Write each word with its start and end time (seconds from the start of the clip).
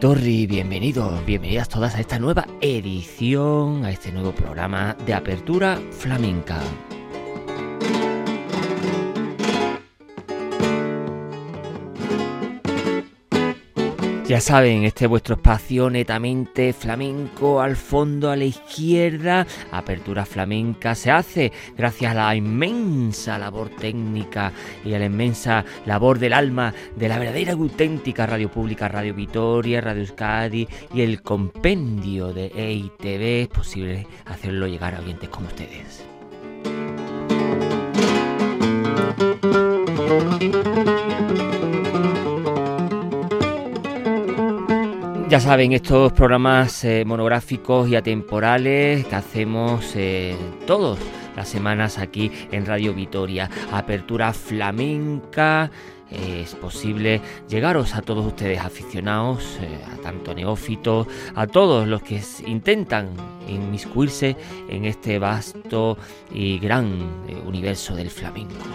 Torri, 0.00 0.46
bienvenidos, 0.46 1.26
bienvenidas 1.26 1.68
todas 1.68 1.94
a 1.94 2.00
esta 2.00 2.18
nueva 2.18 2.46
edición, 2.62 3.84
a 3.84 3.90
este 3.90 4.10
nuevo 4.10 4.32
programa 4.32 4.96
de 5.04 5.12
Apertura 5.12 5.78
Flamenca. 5.90 6.58
Ya 14.30 14.40
saben, 14.40 14.84
este 14.84 15.06
es 15.06 15.10
vuestro 15.10 15.34
espacio 15.34 15.90
netamente 15.90 16.72
flamenco 16.72 17.60
al 17.60 17.74
fondo, 17.74 18.30
a 18.30 18.36
la 18.36 18.44
izquierda. 18.44 19.44
Apertura 19.72 20.24
flamenca 20.24 20.94
se 20.94 21.10
hace 21.10 21.50
gracias 21.76 22.12
a 22.12 22.14
la 22.14 22.36
inmensa 22.36 23.38
labor 23.38 23.70
técnica 23.70 24.52
y 24.84 24.94
a 24.94 25.00
la 25.00 25.06
inmensa 25.06 25.64
labor 25.84 26.20
del 26.20 26.32
alma 26.32 26.72
de 26.94 27.08
la 27.08 27.18
verdadera 27.18 27.54
auténtica 27.54 28.24
radio 28.24 28.48
pública, 28.48 28.86
Radio 28.86 29.14
Vitoria, 29.14 29.80
Radio 29.80 30.02
Euskadi 30.02 30.68
y 30.94 31.00
el 31.00 31.22
compendio 31.22 32.32
de 32.32 32.52
EITV. 32.54 33.42
Es 33.42 33.48
posible 33.48 34.06
hacerlo 34.26 34.68
llegar 34.68 34.94
a 34.94 35.00
oyentes 35.00 35.28
como 35.28 35.48
ustedes. 35.48 36.04
Ya 45.30 45.38
saben, 45.38 45.70
estos 45.70 46.12
programas 46.12 46.82
eh, 46.82 47.04
monográficos 47.06 47.88
y 47.88 47.94
atemporales 47.94 49.06
que 49.06 49.14
hacemos 49.14 49.92
eh, 49.94 50.34
todos 50.66 50.98
las 51.36 51.48
semanas 51.48 51.98
aquí 51.98 52.32
en 52.50 52.66
Radio 52.66 52.92
Vitoria. 52.92 53.48
Apertura 53.70 54.32
flamenca. 54.32 55.70
es 56.10 56.56
posible 56.56 57.20
llegaros 57.48 57.94
a 57.94 58.02
todos 58.02 58.26
ustedes 58.26 58.58
aficionados, 58.58 59.56
eh, 59.62 59.78
a 59.92 60.02
tanto 60.02 60.34
neófitos, 60.34 61.06
a 61.36 61.46
todos 61.46 61.86
los 61.86 62.02
que 62.02 62.20
intentan 62.48 63.10
inmiscuirse 63.46 64.36
en 64.68 64.84
este 64.84 65.20
vasto 65.20 65.96
y 66.34 66.58
gran 66.58 66.90
universo 67.46 67.94
del 67.94 68.10
flamenco. 68.10 68.66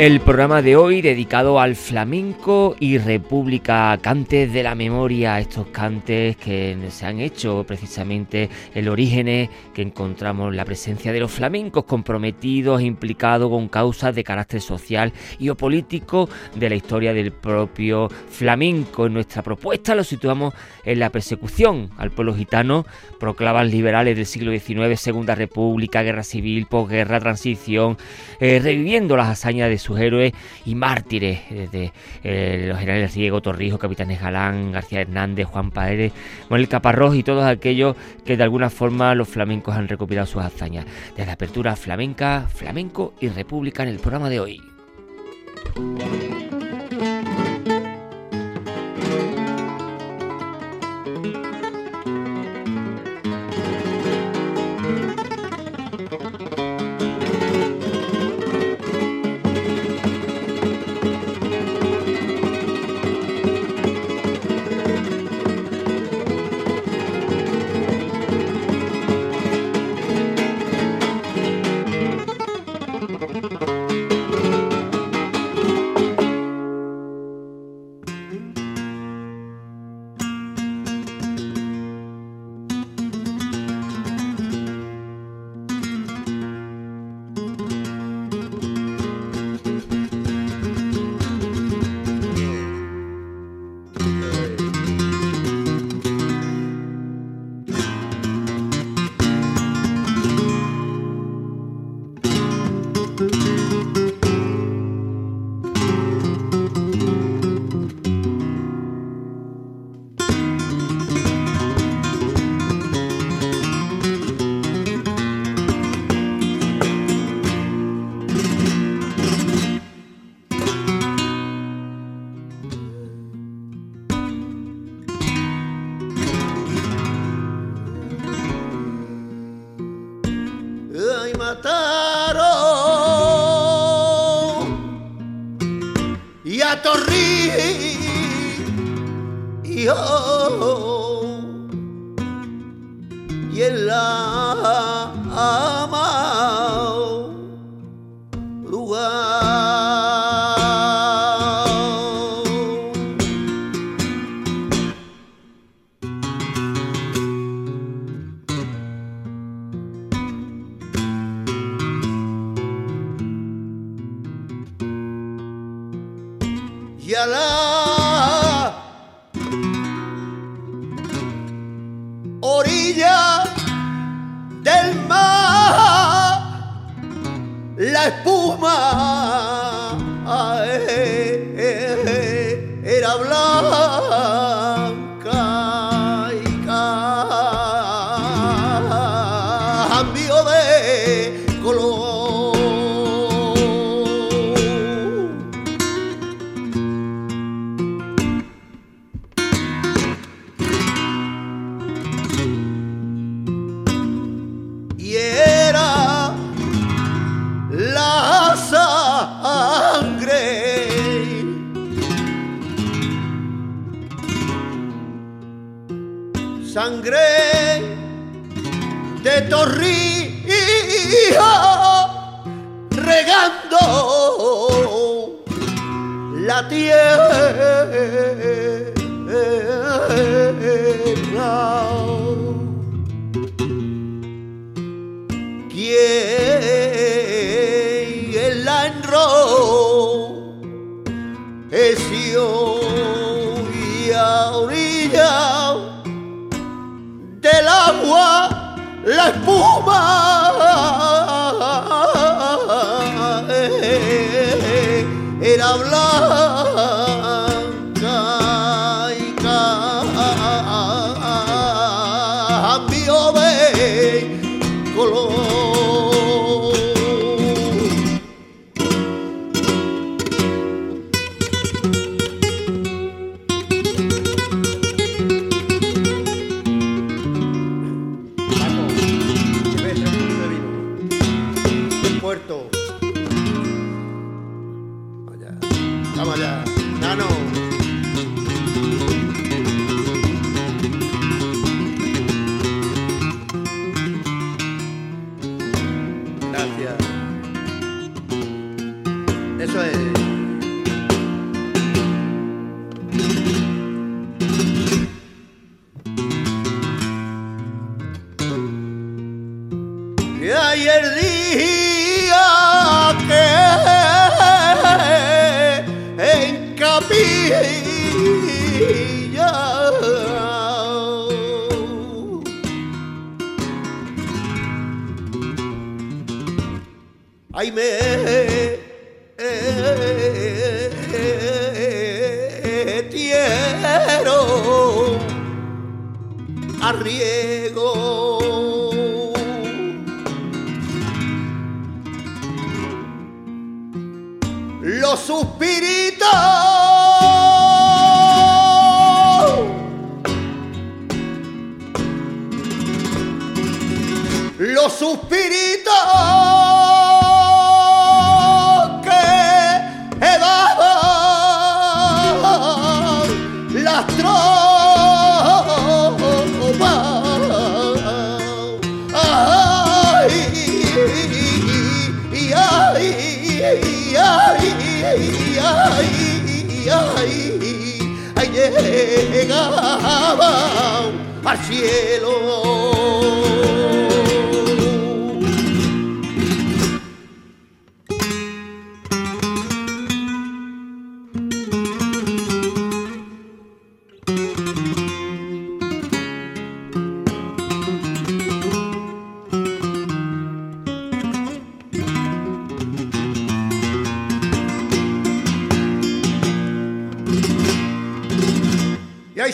El 0.00 0.20
programa 0.20 0.62
de 0.62 0.76
hoy 0.76 1.02
dedicado 1.02 1.60
al 1.60 1.76
flamenco 1.76 2.74
y 2.80 2.96
República, 2.96 3.98
cantes 4.00 4.50
de 4.50 4.62
la 4.62 4.74
memoria, 4.74 5.38
estos 5.38 5.66
cantes 5.66 6.38
que 6.38 6.74
se 6.88 7.04
han 7.04 7.20
hecho 7.20 7.64
precisamente 7.68 8.48
el 8.74 8.88
origen 8.88 9.50
que 9.74 9.82
encontramos 9.82 10.54
la 10.54 10.64
presencia 10.64 11.12
de 11.12 11.20
los 11.20 11.30
flamencos 11.30 11.84
comprometidos, 11.84 12.80
implicados 12.80 13.50
con 13.50 13.68
causas 13.68 14.14
de 14.14 14.24
carácter 14.24 14.62
social 14.62 15.12
y 15.38 15.50
o 15.50 15.54
político 15.54 16.30
de 16.54 16.70
la 16.70 16.76
historia 16.76 17.12
del 17.12 17.32
propio 17.32 18.08
flamenco. 18.08 19.04
En 19.04 19.12
nuestra 19.12 19.42
propuesta 19.42 19.94
lo 19.94 20.02
situamos 20.02 20.54
en 20.82 20.98
la 20.98 21.10
persecución 21.10 21.90
al 21.98 22.10
pueblo 22.10 22.34
gitano, 22.34 22.86
proclamas 23.18 23.70
liberales 23.70 24.16
del 24.16 24.24
siglo 24.24 24.50
XIX, 24.50 24.98
Segunda 24.98 25.34
República, 25.34 26.02
Guerra 26.02 26.22
Civil, 26.22 26.64
posguerra, 26.64 27.20
transición, 27.20 27.98
eh, 28.40 28.60
reviviendo 28.64 29.14
las 29.14 29.28
hazañas 29.28 29.68
de 29.68 29.76
su 29.76 29.89
sus 29.90 30.00
héroes 30.00 30.32
y 30.64 30.74
mártires, 30.76 31.40
desde 31.50 31.92
eh, 32.22 32.66
los 32.68 32.78
generales 32.78 33.14
Riego, 33.14 33.42
Torrijos, 33.42 33.80
Capitanes 33.80 34.20
Galán, 34.20 34.70
García 34.70 35.00
Hernández, 35.00 35.46
Juan 35.46 35.70
Paredes, 35.72 36.12
Manuel 36.48 36.68
Caparrós 36.68 37.16
y 37.16 37.24
todos 37.24 37.44
aquellos 37.44 37.96
que 38.24 38.36
de 38.36 38.44
alguna 38.44 38.70
forma 38.70 39.14
los 39.16 39.28
flamencos 39.28 39.74
han 39.74 39.88
recopilado 39.88 40.26
sus 40.26 40.42
hazañas. 40.42 40.86
Desde 41.16 41.32
apertura 41.32 41.74
flamenca, 41.74 42.46
flamenco 42.48 43.14
y 43.20 43.28
república 43.28 43.82
en 43.82 43.88
el 43.88 43.98
programa 43.98 44.30
de 44.30 44.40
hoy. 44.40 44.62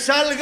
Y 0.08 0.36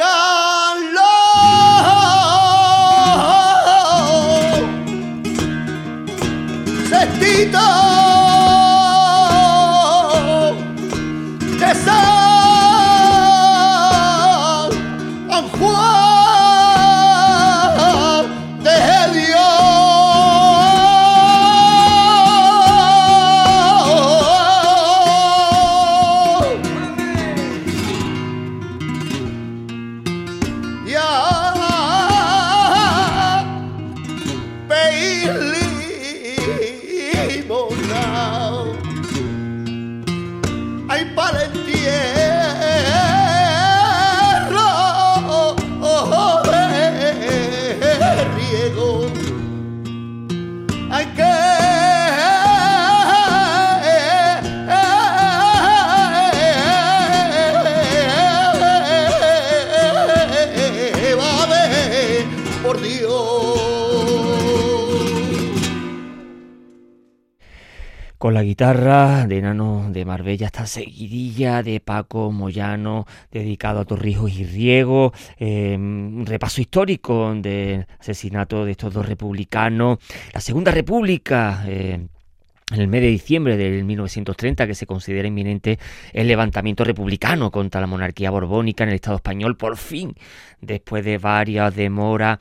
Marbella, 70.15 70.45
esta 70.45 70.65
seguidilla 70.65 71.61
de 71.61 71.81
Paco 71.81 72.31
Moyano, 72.31 73.05
dedicado 73.33 73.81
a 73.81 73.85
Torrijos 73.85 74.31
y 74.31 74.45
Riego, 74.45 75.11
eh, 75.37 75.75
un 75.77 76.23
repaso 76.25 76.61
histórico 76.61 77.35
del 77.35 77.85
asesinato 77.99 78.63
de 78.63 78.71
estos 78.71 78.93
dos 78.93 79.05
republicanos, 79.05 79.99
la 80.33 80.39
Segunda 80.39 80.71
República. 80.71 81.65
Eh, 81.67 82.07
en 82.71 82.81
el 82.81 82.87
mes 82.87 83.01
de 83.01 83.07
diciembre 83.09 83.57
del 83.57 83.83
1930, 83.83 84.65
que 84.65 84.73
se 84.73 84.87
considera 84.87 85.27
inminente 85.27 85.77
el 86.13 86.27
levantamiento 86.27 86.83
republicano 86.83 87.51
contra 87.51 87.79
la 87.79 87.85
monarquía 87.85 88.31
borbónica 88.31 88.83
en 88.85 88.89
el 88.89 88.95
Estado 88.95 89.17
español, 89.17 89.55
por 89.55 89.77
fin, 89.77 90.15
después 90.61 91.05
de 91.05 91.19
varias 91.19 91.75
demoras 91.75 92.39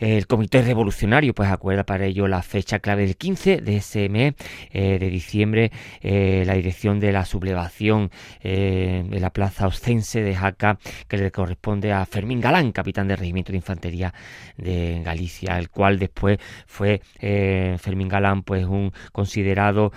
el 0.00 0.26
Comité 0.26 0.62
Revolucionario 0.62 1.34
pues 1.34 1.50
acuerda 1.50 1.84
para 1.84 2.06
ello 2.06 2.26
la 2.26 2.42
fecha 2.42 2.78
clave 2.78 3.02
del 3.02 3.16
15 3.16 3.58
de 3.58 3.76
ese 3.76 4.08
mes 4.08 4.34
eh, 4.72 4.98
de 4.98 5.10
diciembre, 5.10 5.70
eh, 6.00 6.42
la 6.46 6.54
dirección 6.54 7.00
de 7.00 7.12
la 7.12 7.26
sublevación 7.26 8.10
eh, 8.40 9.04
de 9.06 9.20
la 9.20 9.30
plaza 9.30 9.66
ostense 9.66 10.22
de 10.22 10.34
Jaca 10.34 10.78
que 11.06 11.18
le 11.18 11.30
corresponde 11.30 11.92
a 11.92 12.06
Fermín 12.06 12.40
Galán, 12.40 12.72
capitán 12.72 13.08
del 13.08 13.18
Regimiento 13.18 13.52
de 13.52 13.58
Infantería 13.58 14.14
de 14.56 15.02
Galicia, 15.04 15.58
el 15.58 15.68
cual 15.68 15.98
después 15.98 16.38
fue 16.66 17.02
Fermín 17.20 18.08
Galán 18.08 18.42
pues 18.42 18.64
un 18.64 18.92
considerado 19.12 19.92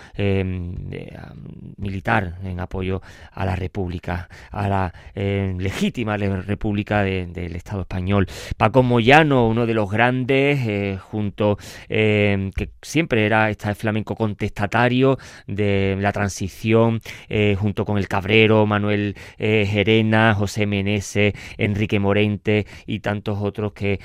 militar 1.77 2.39
en 2.43 2.59
apoyo 2.59 3.01
a 3.31 3.45
la 3.45 3.55
República, 3.55 4.27
a 4.51 4.67
la 4.67 4.93
legítima 5.15 6.17
República 6.17 7.03
del 7.03 7.55
Estado 7.55 7.81
español. 7.81 8.27
Paco 8.57 8.83
Moyano, 8.83 9.47
uno 9.47 9.65
de 9.65 9.73
los 9.73 9.92
grandes, 9.93 10.59
eh, 10.67 10.97
junto 10.99 11.57
eh, 11.87 12.51
que 12.55 12.71
siempre 12.81 13.25
era 13.25 13.49
este 13.49 13.73
flamenco 13.75 14.15
contestatario 14.15 15.17
de 15.47 15.95
la 15.99 16.11
transición, 16.11 16.99
eh, 17.29 17.55
junto 17.57 17.85
con 17.85 17.97
el 17.97 18.07
Cabrero, 18.07 18.65
Manuel 18.65 19.15
Gerena, 19.37 20.33
José 20.33 20.65
Menese, 20.65 21.33
Enrique 21.57 21.99
Morente 21.99 22.65
y 22.85 22.99
tantos 22.99 23.39
otros 23.41 23.73
que 23.73 23.99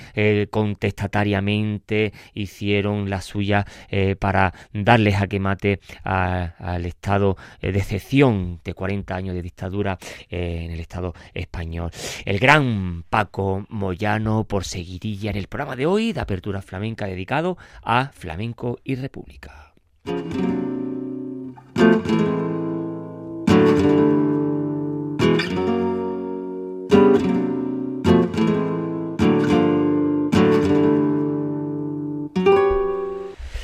contestatariamente 0.51 2.13
hicieron 2.35 3.11
la 3.11 3.21
suya 3.21 3.67
para 4.19 4.53
darles 4.73 5.17
a 5.17 5.27
que 5.27 5.41
mate 5.41 5.81
al 6.05 6.87
estado 6.87 7.37
de 7.61 7.71
excepción 7.71 8.61
de 8.65 8.75
40 8.75 9.15
años 9.15 9.35
de 9.35 9.43
dictadura 9.43 9.99
en 10.29 10.71
el 10.71 10.81
Estado 10.81 11.15
español. 11.35 11.91
El 12.25 12.39
gran 12.39 13.05
Paco 13.09 13.67
Moyano 13.69 14.45
por 14.45 14.65
seguidilla 14.65 15.31
en 15.31 15.37
el 15.37 15.47
programa 15.47 15.77
de 15.79 15.87
hoy 15.87 16.13
de 16.13 16.21
apertura 16.21 16.61
flamenca 16.61 17.07
dedicado 17.07 17.57
a 17.83 18.11
flamenco 18.13 18.79
y 18.85 18.97
república. 18.97 19.73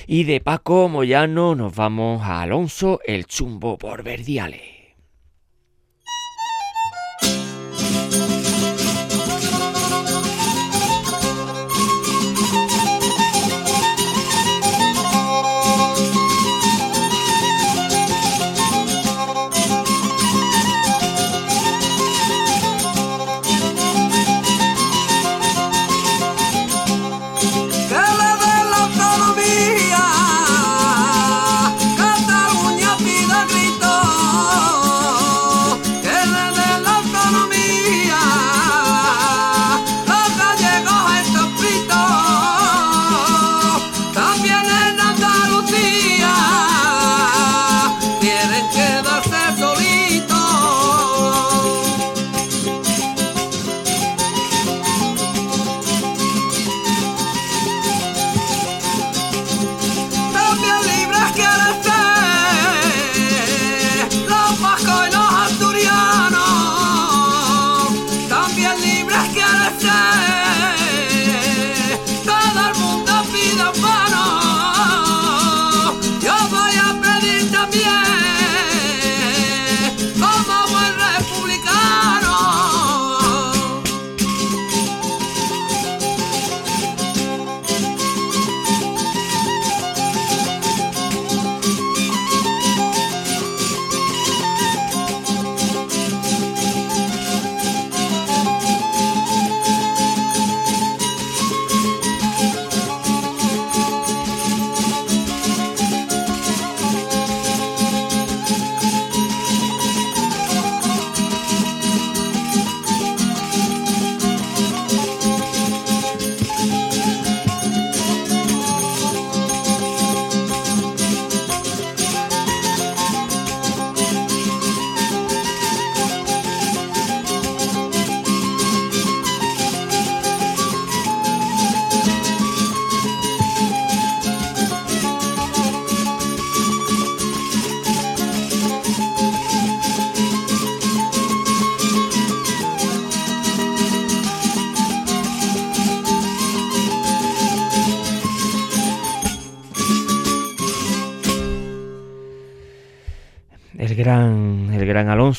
Y 0.06 0.24
de 0.24 0.40
Paco 0.40 0.88
Moyano 0.88 1.56
nos 1.56 1.74
vamos 1.74 2.22
a 2.22 2.42
Alonso 2.42 3.00
el 3.04 3.26
Chumbo 3.26 3.76
por 3.76 4.04
Verdiales. 4.04 4.83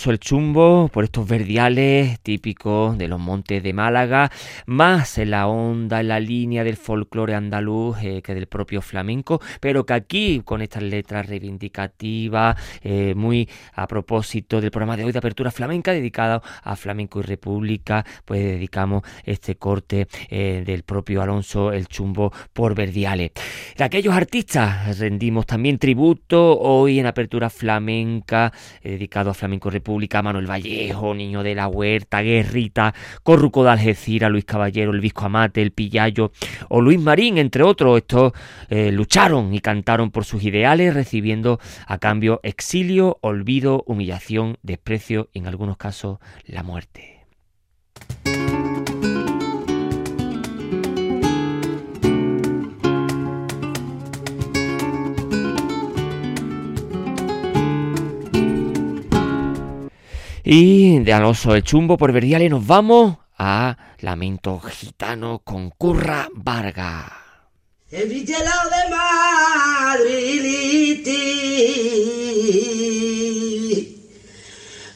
Alonso 0.05 0.11
el 0.11 0.19
Chumbo 0.25 0.89
por 0.91 1.03
estos 1.03 1.27
verdiales 1.27 2.19
típicos 2.19 2.97
de 2.97 3.07
los 3.07 3.19
montes 3.19 3.61
de 3.61 3.73
Málaga, 3.73 4.31
más 4.65 5.19
en 5.19 5.29
la 5.29 5.45
onda, 5.45 6.01
en 6.01 6.07
la 6.07 6.19
línea 6.19 6.63
del 6.63 6.77
folclore 6.77 7.35
andaluz 7.35 7.97
eh, 8.01 8.23
que 8.23 8.33
del 8.33 8.47
propio 8.47 8.81
flamenco, 8.81 9.39
pero 9.59 9.85
que 9.85 9.93
aquí 9.93 10.41
con 10.43 10.63
estas 10.63 10.81
letras 10.81 11.27
reivindicativas, 11.29 12.57
eh, 12.81 13.13
muy 13.15 13.47
a 13.75 13.85
propósito 13.85 14.61
del 14.61 14.71
programa 14.71 14.97
de 14.97 15.03
hoy 15.03 15.11
de 15.11 15.19
Apertura 15.19 15.51
Flamenca 15.51 15.91
dedicado 15.91 16.41
a 16.63 16.75
Flamenco 16.75 17.19
y 17.19 17.21
República, 17.21 18.03
pues 18.25 18.43
dedicamos 18.43 19.03
este 19.25 19.57
corte 19.57 20.07
eh, 20.31 20.63
del 20.65 20.81
propio 20.81 21.21
Alonso 21.21 21.71
el 21.71 21.87
Chumbo 21.87 22.33
por 22.51 22.73
verdiales. 22.73 23.29
De 23.77 23.83
aquellos 23.83 24.15
artistas 24.15 24.97
rendimos 24.97 25.45
también 25.45 25.77
tributo 25.77 26.57
hoy 26.57 26.97
en 26.97 27.05
Apertura 27.05 27.51
Flamenca 27.51 28.51
dedicado 28.83 29.29
a 29.29 29.35
Flamenco 29.35 29.69
República, 29.69 30.14
Manuel 30.21 30.49
Vallejo, 30.49 31.13
Niño 31.13 31.43
de 31.43 31.55
la 31.55 31.67
Huerta, 31.67 32.21
Guerrita, 32.21 32.93
Corruco 33.23 33.63
de 33.63 33.71
Algeciras, 33.71 34.31
Luis 34.31 34.45
Caballero, 34.45 34.91
el 34.91 35.01
Visco 35.01 35.25
Amate, 35.25 35.61
el 35.61 35.71
Pillayo 35.71 36.31
o 36.69 36.81
Luis 36.81 36.99
Marín, 36.99 37.37
entre 37.37 37.63
otros. 37.63 37.97
Estos 37.97 38.33
eh, 38.69 38.91
lucharon 38.91 39.53
y 39.53 39.59
cantaron 39.59 40.11
por 40.11 40.25
sus 40.25 40.43
ideales, 40.43 40.93
recibiendo 40.93 41.59
a 41.87 41.97
cambio 41.97 42.39
exilio, 42.43 43.17
olvido, 43.21 43.83
humillación, 43.87 44.57
desprecio 44.63 45.29
y 45.33 45.39
en 45.39 45.47
algunos 45.47 45.77
casos 45.77 46.19
la 46.45 46.63
muerte. 46.63 47.14
Y 60.47 60.99
de 60.99 61.11
Alonso 61.11 61.53
de 61.53 61.63
Chumbo 61.63 61.97
por 61.97 62.11
Verdiale 62.11 62.47
nos 62.49 62.67
vamos 62.67 63.17
a 63.35 63.77
Lamento 64.01 64.59
Gitano 64.59 65.41
con 65.43 65.71
Curra 65.71 66.29
Varga. 66.35 67.11
El 67.89 68.07
vigilado 68.09 68.69
de 68.69 68.87
Madrid, 69.95 71.07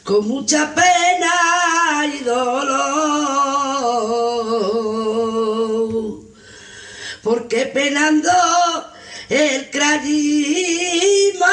con 0.04 0.28
mucha 0.28 0.72
pena 0.76 1.34
y 2.06 2.20
dolor, 2.24 2.68
porque 7.24 7.66
penando 7.66 8.30
el 9.30 9.68
crayima 9.72 11.48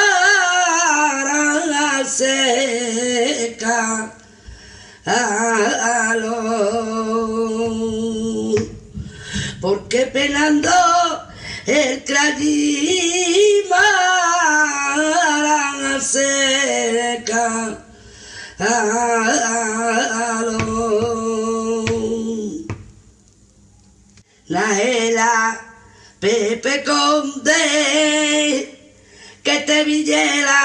seca 2.05 4.13
porque 9.61 10.05
pelando 10.07 10.69
el 11.65 12.03
crayima 12.03 13.77
seca 16.01 17.77
la 24.47 24.81
hela 24.81 25.61
Pepe 26.19 26.83
Conde 26.83 28.76
que 29.47 29.59
te 29.61 29.85
villela 29.85 30.61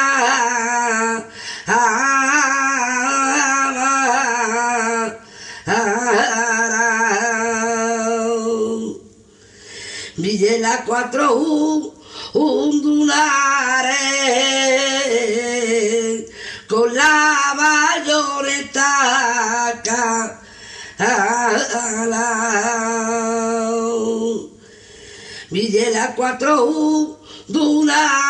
Villela 10.16 10.82
cuatro 10.84 11.36
un, 11.36 11.94
un 12.34 12.82
dunare 12.82 14.00
con 16.68 16.92
la 16.92 17.54
bayoneta 17.56 18.90
Villela 25.50 26.14
cuatro 26.16 26.64
un 26.64 27.21
dunare 27.46 28.20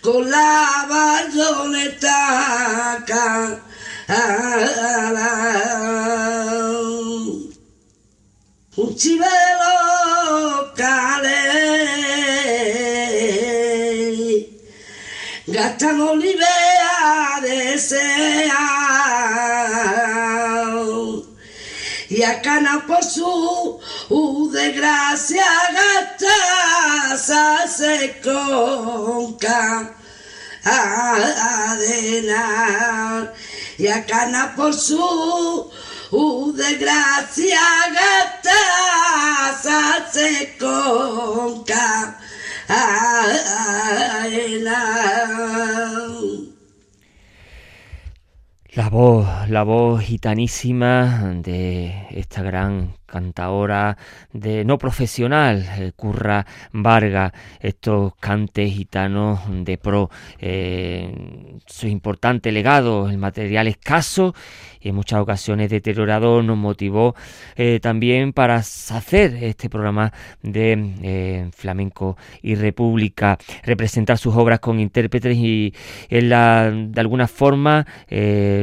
con 0.00 0.28
la 0.28 0.86
bayoneta 0.88 3.02
un 8.76 8.96
chivelo 8.96 10.72
cale 10.74 11.42
gastan 15.46 16.00
olivea 16.00 17.40
desea 17.42 18.64
y 22.14 22.22
a 22.22 22.40
cana 22.40 22.84
por 22.86 23.02
su 23.02 23.80
desgracia 24.52 25.44
gasta 25.72 27.66
se 27.66 28.20
conca 28.22 29.96
adena 31.74 32.42
y 33.78 33.88
a 33.88 34.06
cana 34.06 34.54
por 34.54 34.72
su 34.74 35.72
desgracia 36.54 37.60
gata 37.98 38.52
se 40.12 40.56
conca 40.56 42.16
la 48.76 48.88
voz, 48.88 49.28
la 49.48 49.62
voz 49.62 50.02
gitanísima 50.02 51.32
de 51.36 52.08
esta 52.10 52.42
gran 52.42 52.94
cantadora 53.14 53.96
de 54.32 54.64
no 54.64 54.76
profesional, 54.76 55.64
eh, 55.78 55.92
Curra 55.94 56.44
Varga, 56.72 57.32
estos 57.60 58.16
cantes 58.16 58.72
gitanos 58.72 59.38
de 59.48 59.78
pro, 59.78 60.10
eh, 60.40 61.56
su 61.64 61.86
importante 61.86 62.50
legado, 62.50 63.08
el 63.08 63.18
material 63.18 63.68
escaso 63.68 64.34
y 64.80 64.88
en 64.88 64.96
muchas 64.96 65.20
ocasiones 65.20 65.70
deteriorado, 65.70 66.42
nos 66.42 66.56
motivó 66.56 67.14
eh, 67.54 67.78
también 67.80 68.32
para 68.32 68.56
hacer 68.56 69.36
este 69.42 69.70
programa 69.70 70.12
de 70.42 71.50
flamenco 71.56 72.16
y 72.42 72.56
república, 72.56 73.38
representar 73.62 74.18
sus 74.18 74.34
obras 74.34 74.58
con 74.58 74.80
intérpretes 74.80 75.36
y 75.36 75.72
en 76.10 76.28
la, 76.28 76.70
de 76.70 77.00
alguna 77.00 77.28
forma 77.28 77.86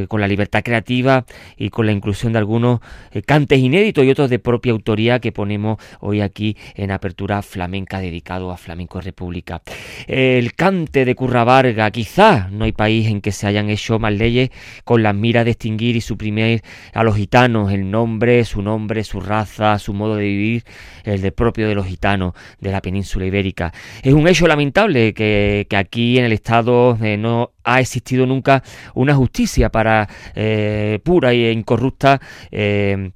con 0.08 0.22
la 0.22 0.28
libertad 0.28 0.62
creativa 0.62 1.26
y 1.58 1.70
con 1.70 1.86
la 1.86 1.92
inclusión 1.92 2.34
de 2.34 2.40
algunos 2.40 2.82
cantes 3.26 3.60
inéditos 3.60 4.06
y 4.06 4.12
otros 4.12 4.30
de 4.30 4.41
propia 4.42 4.72
autoría 4.72 5.20
que 5.20 5.32
ponemos 5.32 5.78
hoy 6.00 6.22
aquí 6.22 6.58
en 6.76 6.92
Apertura 6.92 7.42
Flamenca 7.42 8.00
dedicado 8.00 8.52
a 8.52 8.58
Flamenco 8.58 9.02
República. 9.02 9.62
El 10.08 10.54
cante 10.54 11.06
de 11.06 11.16
Curra 11.16 11.44
Varga, 11.44 11.90
quizá 11.92 12.50
no 12.52 12.66
hay 12.66 12.72
país 12.72 13.08
en 13.08 13.22
que 13.22 13.32
se 13.32 13.48
hayan 13.48 13.70
hecho 13.70 14.00
más 14.00 14.14
leyes 14.14 14.50
con 14.84 15.04
la 15.04 15.14
mira 15.14 15.44
de 15.44 15.52
extinguir 15.52 15.96
y 15.96 16.02
suprimir 16.02 16.62
a 16.94 17.04
los 17.04 17.16
gitanos, 17.16 17.72
el 17.72 17.90
nombre, 17.90 18.44
su 18.46 18.62
nombre, 18.62 19.04
su 19.04 19.20
raza, 19.20 19.78
su 19.80 19.94
modo 19.94 20.16
de 20.16 20.24
vivir, 20.24 20.64
el 21.04 21.22
de 21.22 21.32
propio 21.32 21.68
de 21.68 21.76
los 21.76 21.86
gitanos 21.86 22.34
de 22.60 22.72
la 22.72 22.82
península 22.82 23.26
ibérica. 23.26 23.74
Es 24.04 24.14
un 24.14 24.28
hecho 24.28 24.48
lamentable 24.48 25.14
que, 25.14 25.68
aquí 25.76 26.18
en 26.18 26.26
el 26.26 26.34
Estado 26.34 26.98
eh, 27.02 27.18
no 27.18 27.52
ha 27.64 27.80
existido 27.80 28.26
nunca 28.26 28.64
una 28.94 29.16
justicia 29.16 29.70
para 29.70 30.10
eh, 30.36 31.00
pura 31.04 31.32
e 31.34 31.52
incorrupta 31.52 32.22
eh, 32.52 33.12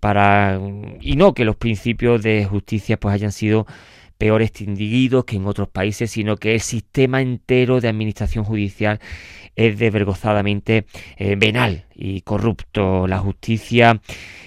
para 0.00 0.60
y 1.00 1.16
no 1.16 1.34
que 1.34 1.44
los 1.44 1.56
principios 1.56 2.22
de 2.22 2.44
justicia 2.44 2.98
pues 2.98 3.14
hayan 3.14 3.32
sido 3.32 3.66
peor 4.16 4.42
extinguidos 4.42 5.24
que 5.24 5.36
en 5.36 5.46
otros 5.46 5.68
países, 5.68 6.10
sino 6.10 6.36
que 6.36 6.54
el 6.54 6.60
sistema 6.60 7.22
entero 7.22 7.80
de 7.80 7.88
administración 7.88 8.44
judicial 8.44 8.98
es 9.54 9.78
desvergonzadamente 9.78 10.86
venal 11.36 11.87
y 11.98 12.22
corrupto. 12.22 13.06
La 13.06 13.18
justicia 13.18 14.00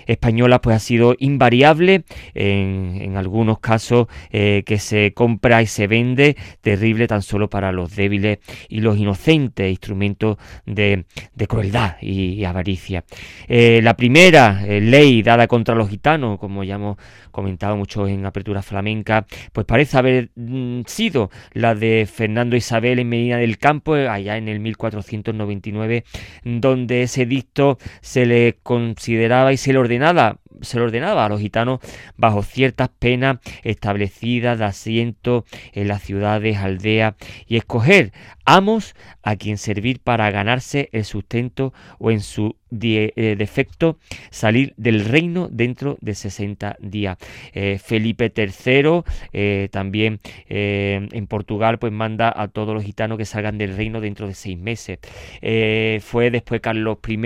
española 0.06 0.62
pues 0.62 0.76
ha 0.76 0.80
sido 0.80 1.16
invariable 1.20 2.04
en, 2.34 3.16
algunos 3.16 3.60
casos 3.60 4.08
eh, 4.32 4.64
que 4.66 4.80
se 4.80 5.14
compra 5.14 5.62
y 5.62 5.68
se 5.68 5.88
vende 5.88 6.38
terrible 6.62 7.08
tan 7.08 7.22
solo 7.22 7.50
para 7.50 7.72
los 7.72 7.96
débiles 7.96 8.40
y 8.70 8.80
los 8.80 8.98
inocentes 8.98 9.70
instrumentos 9.70 10.38
de, 10.66 11.06
crueldad 11.48 11.98
y, 12.02 12.44
avaricia 12.46 13.04
eh, 13.48 13.82
la 13.84 13.96
primera 13.96 14.64
eh, 14.66 14.80
ley 14.80 15.22
dada 15.22 15.48
contra 15.48 15.76
los 15.76 15.90
gitanos 15.90 16.40
como 16.40 16.64
ya 16.64 16.76
hemos 16.76 16.98
comentado 17.32 17.76
mucho 17.76 18.08
en 18.08 18.26
apertura 18.26 18.62
flamenca 18.62 19.26
pues 19.52 19.66
parece 19.66 19.98
haber 19.98 20.30
mm, 20.36 20.82
sido 20.86 21.30
la 21.54 21.76
de 21.76 22.08
Fernando 22.12 22.56
Isabel 22.56 23.00
en 23.00 23.10
Medina 23.10 23.38
del 23.38 23.58
Campo 23.58 23.94
allá 23.94 24.38
en 24.38 24.48
el 24.48 24.60
1499 24.60 26.06
donde 26.44 27.04
ese 27.04 27.26
se 28.02 28.26
le 28.26 28.58
consideraba 28.64 29.54
y 29.54 29.58
se 29.58 29.74
le 29.74 29.80
ordenaba 29.80 30.38
se 30.62 30.78
le 30.78 30.84
ordenaba 30.84 31.26
a 31.26 31.30
los 31.30 31.42
gitanos 31.42 31.80
bajo 32.18 32.44
ciertas 32.44 32.90
penas 32.90 33.38
establecidas 33.64 34.60
de 34.60 34.66
asiento 34.66 35.46
en 35.74 35.88
las 35.88 36.04
ciudades, 36.04 36.58
aldeas 36.58 37.16
y 37.48 37.58
escoger 37.58 38.14
amos 38.46 38.96
a 39.24 39.36
quien 39.36 39.58
servir 39.58 40.00
para 40.00 40.30
ganarse 40.32 40.90
el 40.92 41.06
sustento 41.06 41.74
o 42.00 42.12
en 42.12 42.22
su 42.22 42.56
eh, 42.72 43.36
defecto 43.38 43.98
salir 44.30 44.74
del 44.78 45.04
reino 45.04 45.50
dentro 45.52 45.98
de 46.00 46.16
60 46.16 46.78
días. 46.80 47.18
Eh, 47.54 47.80
Felipe 47.84 48.32
III 48.34 49.04
eh, 49.34 49.68
también 49.72 50.20
en 50.48 51.28
Portugal 51.28 51.80
pues 51.80 51.92
manda 51.92 52.34
a 52.36 52.48
todos 52.48 52.74
los 52.74 52.84
gitanos 52.84 53.18
que 53.18 53.26
salgan 53.26 53.58
del 53.58 53.76
reino 53.76 54.00
dentro 54.00 54.28
de 54.28 54.34
seis 54.34 54.58
meses. 54.58 55.00
fue 56.02 56.32
después 56.32 56.62
Carlos 56.62 56.98
I 57.08 57.18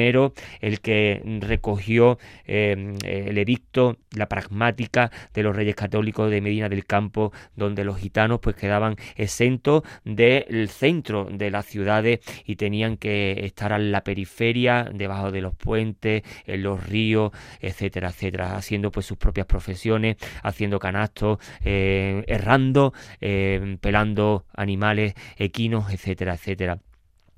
el 0.62 0.80
que 0.82 1.22
recogió 1.42 2.18
el 2.46 3.38
edicto, 3.38 3.98
la 4.12 4.28
pragmática 4.28 5.12
de 5.34 5.44
los 5.44 5.56
reyes 5.56 5.76
católicos 5.76 6.32
de 6.32 6.42
Medina 6.42 6.70
del 6.70 6.86
Campo, 6.86 7.32
donde 7.56 7.84
los 7.84 7.98
gitanos 7.98 8.40
pues 8.40 8.56
quedaban 8.56 8.96
exentos 9.16 9.84
del 10.04 10.70
centro 10.70 11.15
de 11.24 11.50
las 11.50 11.66
ciudades 11.66 12.20
y 12.46 12.58
tenían 12.58 12.98
que 12.98 13.46
estar 13.46 13.72
a 13.72 13.80
la 13.80 14.04
periferia, 14.04 14.90
debajo 14.94 15.32
de 15.32 15.42
los 15.42 15.56
puentes, 15.56 16.24
en 16.46 16.64
los 16.64 16.86
ríos, 16.86 17.32
etcétera, 17.62 18.10
etcétera, 18.10 18.58
haciendo 18.58 18.92
pues 18.92 19.06
sus 19.06 19.18
propias 19.18 19.48
profesiones, 19.48 20.18
haciendo 20.44 20.80
canastos, 20.80 21.40
eh, 21.64 22.24
errando, 22.28 22.94
eh, 23.22 23.78
pelando 23.82 24.46
animales 24.54 25.14
equinos, 25.38 25.92
etcétera, 25.92 26.34
etcétera. 26.34 26.80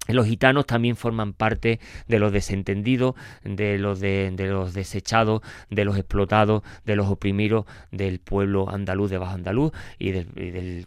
Los 0.08 0.28
gitanos 0.28 0.66
también 0.66 0.96
forman 0.96 1.34
parte 1.34 1.80
de 2.08 2.20
los 2.20 2.32
desentendidos, 2.32 3.16
de 3.44 3.78
los, 3.78 4.00
de, 4.00 4.32
los 4.38 4.74
desechados, 4.74 5.42
de 5.70 5.86
los 5.86 5.98
explotados, 5.98 6.64
de 6.86 6.96
los 6.96 7.08
oprimidos 7.08 7.66
del 7.92 8.20
pueblo 8.20 8.70
andaluz 8.70 9.10
de 9.10 9.18
Bajo 9.18 9.34
Andaluz 9.34 9.72
y, 10.00 10.14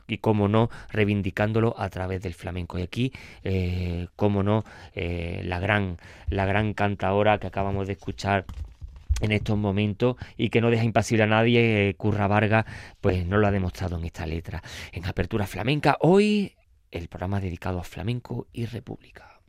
y, 0.09 0.18
cómo 0.18 0.48
no, 0.48 0.70
reivindicándolo 0.90 1.74
a 1.78 1.88
través 1.88 2.22
del 2.22 2.35
flamenco. 2.35 2.78
Y 2.78 2.83
aquí, 2.83 3.12
eh, 3.44 4.09
cómo 4.16 4.42
no, 4.42 4.64
eh, 4.94 5.42
la, 5.44 5.61
gran, 5.61 5.98
la 6.28 6.46
gran 6.46 6.74
cantadora 6.74 7.38
que 7.38 7.46
acabamos 7.46 7.87
de 7.87 7.94
escuchar 7.94 8.44
en 9.20 9.33
estos 9.33 9.56
momentos 9.56 10.16
y 10.37 10.48
que 10.48 10.61
no 10.61 10.70
deja 10.70 10.85
impasible 10.85 11.24
a 11.24 11.26
nadie, 11.26 11.88
eh, 11.88 11.94
Curra 11.94 12.26
Varga, 12.26 12.64
pues 13.00 13.26
no 13.26 13.38
lo 13.38 13.46
ha 13.46 13.50
demostrado 13.50 13.98
en 13.98 14.04
esta 14.04 14.26
letra. 14.26 14.62
En 14.92 15.04
Apertura 15.06 15.46
Flamenca, 15.46 15.96
hoy 16.00 16.54
el 16.90 17.09
programa 17.09 17.40
dedicado 17.40 17.79
a 17.79 17.85
flamenco 17.85 18.48
y 18.53 18.66
república. 18.66 19.40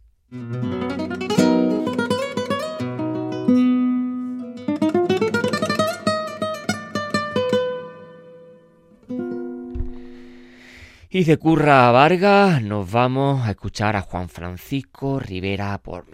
Y 11.14 11.26
de 11.26 11.38
Curra 11.38 11.92
Vargas 11.92 12.62
nos 12.62 12.90
vamos 12.90 13.46
a 13.46 13.52
escuchar 13.52 13.98
a 13.98 14.02
Juan 14.02 14.30
Francisco 14.30 15.20
Rivera 15.20 15.78
por 15.80 16.10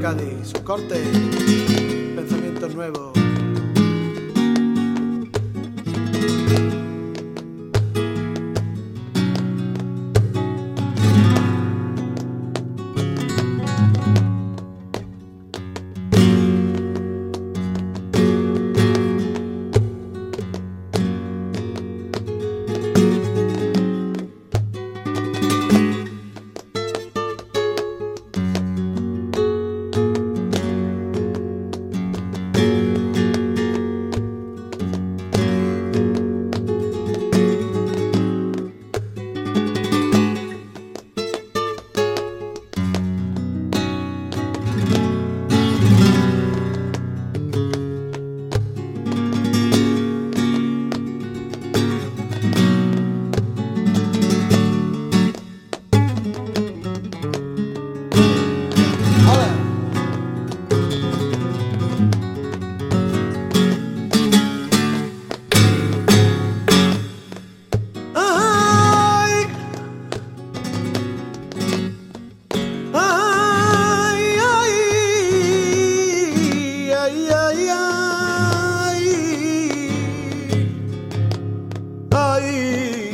Cádiz, 0.00 0.54
corte, 0.64 0.96
pensamientos 2.16 2.74
nuevos. 2.74 3.19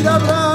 si 0.00 0.06
será 0.06 0.49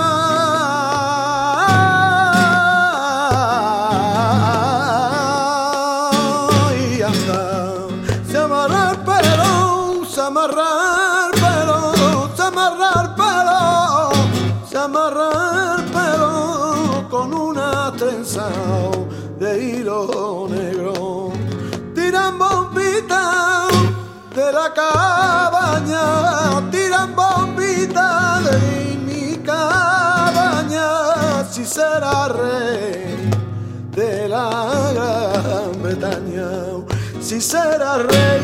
rey. 37.53 37.75
de 37.77 38.34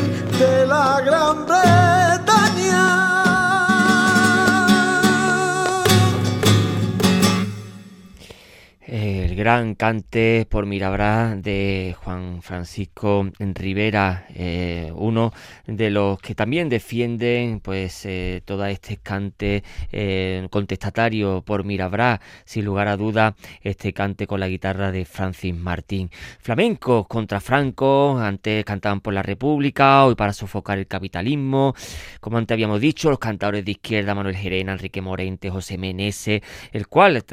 gran 9.51 9.75
cante 9.75 10.47
por 10.49 10.65
Mirabra 10.65 11.35
de 11.35 11.93
Juan 12.01 12.41
Francisco 12.41 13.27
Rivera, 13.37 14.25
eh, 14.33 14.93
uno 14.95 15.33
de 15.67 15.89
los 15.89 16.19
que 16.19 16.35
también 16.35 16.69
defienden 16.69 17.59
pues 17.59 18.05
eh, 18.05 18.41
todo 18.45 18.65
este 18.65 18.95
cante 18.95 19.61
eh, 19.91 20.47
contestatario 20.49 21.41
por 21.41 21.65
Mirabra, 21.65 22.21
sin 22.45 22.63
lugar 22.63 22.87
a 22.87 22.95
duda 22.95 23.35
este 23.61 23.91
cante 23.91 24.25
con 24.25 24.39
la 24.39 24.47
guitarra 24.47 24.89
de 24.89 25.03
Francis 25.03 25.53
Martín. 25.53 26.09
Flamenco 26.39 27.05
contra 27.09 27.41
Franco, 27.41 28.17
antes 28.19 28.63
cantaban 28.63 29.01
por 29.01 29.13
la 29.13 29.21
República, 29.21 30.05
hoy 30.05 30.15
para 30.15 30.31
sofocar 30.31 30.77
el 30.77 30.87
capitalismo, 30.87 31.75
como 32.21 32.37
antes 32.37 32.55
habíamos 32.55 32.79
dicho, 32.79 33.09
los 33.09 33.19
cantadores 33.19 33.65
de 33.65 33.71
izquierda, 33.71 34.15
Manuel 34.15 34.37
Gerena, 34.37 34.71
Enrique 34.71 35.01
Morente, 35.01 35.49
José 35.49 35.77
Menese, 35.77 36.41
el 36.71 36.87
cual 36.87 37.25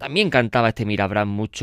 también 0.00 0.30
cantaba 0.30 0.70
este 0.70 0.84
Mirabra 0.84 1.24
mucho 1.24 1.59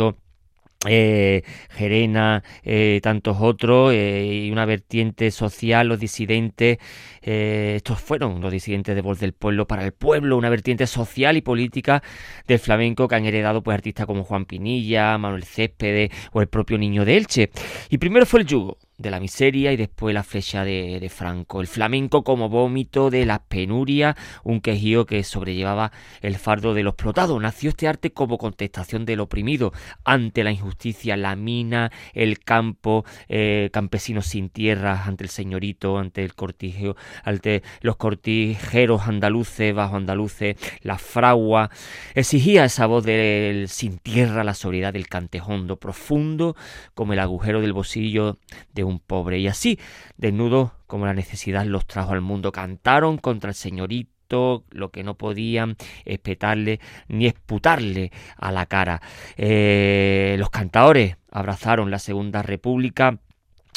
eh, 0.86 1.44
Gerena, 1.72 2.44
eh, 2.64 3.00
tantos 3.02 3.38
otros, 3.40 3.94
eh, 3.94 4.46
y 4.46 4.52
una 4.52 4.66
vertiente 4.66 5.32
social, 5.32 5.88
los 5.88 6.00
disidentes, 6.00 6.78
eh, 7.22 7.74
estos 7.78 8.00
fueron 8.00 8.42
los 8.42 8.52
disidentes 8.52 8.96
de 8.96 9.02
voz 9.02 9.20
del 9.20 9.34
pueblo 9.34 9.68
para 9.68 9.84
el 9.84 9.92
pueblo, 9.92 10.38
una 10.38 10.50
vertiente 10.50 10.86
social 10.86 11.36
y 11.36 11.42
política 11.42 12.04
del 12.48 12.60
flamenco 12.60 13.08
que 13.08 13.16
han 13.16 13.26
heredado 13.26 13.64
pues 13.64 13.76
artistas 13.76 14.06
como 14.06 14.24
Juan 14.24 14.46
Pinilla, 14.46 15.18
Manuel 15.18 15.44
Céspedes 15.44 16.12
o 16.32 16.42
el 16.42 16.48
propio 16.48 16.78
Niño 16.78 17.06
de 17.06 17.18
Elche. 17.18 17.50
Y 17.90 17.98
primero 17.98 18.26
fue 18.26 18.42
el 18.42 18.46
yugo, 18.46 18.78
de 18.98 19.12
la 19.12 19.20
miseria 19.20 19.72
y 19.72 19.78
después 19.78 20.14
la 20.14 20.24
flecha 20.24 20.64
de, 20.64 21.08
Franco. 21.14 21.62
El 21.62 21.68
flamenco 21.68 22.24
como 22.24 22.50
vómito 22.50 23.10
de 23.12 23.26
las 23.26 23.40
penurias, 23.40 24.16
un 24.44 24.60
quejío 24.60 25.06
que 25.06 25.24
sobrellevaba 25.24 25.92
el 26.22 26.36
fardo 26.36 26.74
de 26.74 26.84
los 26.84 26.94
explotados. 26.94 27.40
Nació 27.40 27.70
este 27.70 27.88
arte 27.88 28.12
como 28.12 28.38
contestación 28.38 29.06
del 29.06 29.20
oprimido 29.20 29.72
ante 30.04 30.44
la 30.44 30.52
injusticia, 30.52 31.16
la 31.16 31.36
mina, 31.36 31.92
el 32.14 32.40
campo, 32.40 33.06
eh, 33.30 33.70
campesinos 33.72 34.26
sin 34.26 34.50
tierras, 34.50 35.08
ante 35.08 35.24
el 35.24 35.30
señorito, 35.30 36.00
ante 36.00 36.24
el 36.24 36.34
cortijo, 36.34 36.96
ante 37.24 37.62
los 37.82 37.98
cortijeros 37.98 39.04
andaluces, 39.04 39.76
bajo 39.76 39.96
andaluces, 39.96 40.56
la 40.82 40.98
fragua. 40.98 41.70
Exigía 42.16 42.66
esa 42.66 42.88
voz 42.88 43.06
del 43.06 43.70
sin 43.70 44.00
tierra, 44.00 44.44
la 44.44 44.56
sobriedad 44.56 44.94
del 44.94 45.08
cantejondo 45.08 45.78
profundo, 45.78 46.56
como 46.96 47.14
el 47.14 47.20
agujero 47.20 47.62
del 47.62 47.74
bolsillo 47.74 48.40
de 48.74 48.87
un 48.88 49.00
pobre. 49.00 49.40
Y 49.40 49.48
así, 49.48 49.80
desnudo 50.18 50.74
como 50.88 51.06
la 51.06 51.14
necesidad 51.14 51.66
los 51.66 51.86
trajo 51.86 52.14
al 52.14 52.22
mundo, 52.22 52.52
cantaron 52.52 53.18
contra 53.18 53.50
el 53.50 53.56
señorito 53.56 54.66
lo 54.70 54.92
que 54.92 55.04
no 55.04 55.16
podían 55.16 55.78
espetarle 56.06 56.80
ni 57.08 57.28
esputarle 57.28 58.12
a 58.36 58.52
la 58.52 58.66
cara. 58.66 59.02
Eh, 59.38 60.36
los 60.38 60.50
cantadores 60.50 61.18
abrazaron 61.32 61.92
la 61.92 62.00
Segunda 62.00 62.42
República 62.42 63.20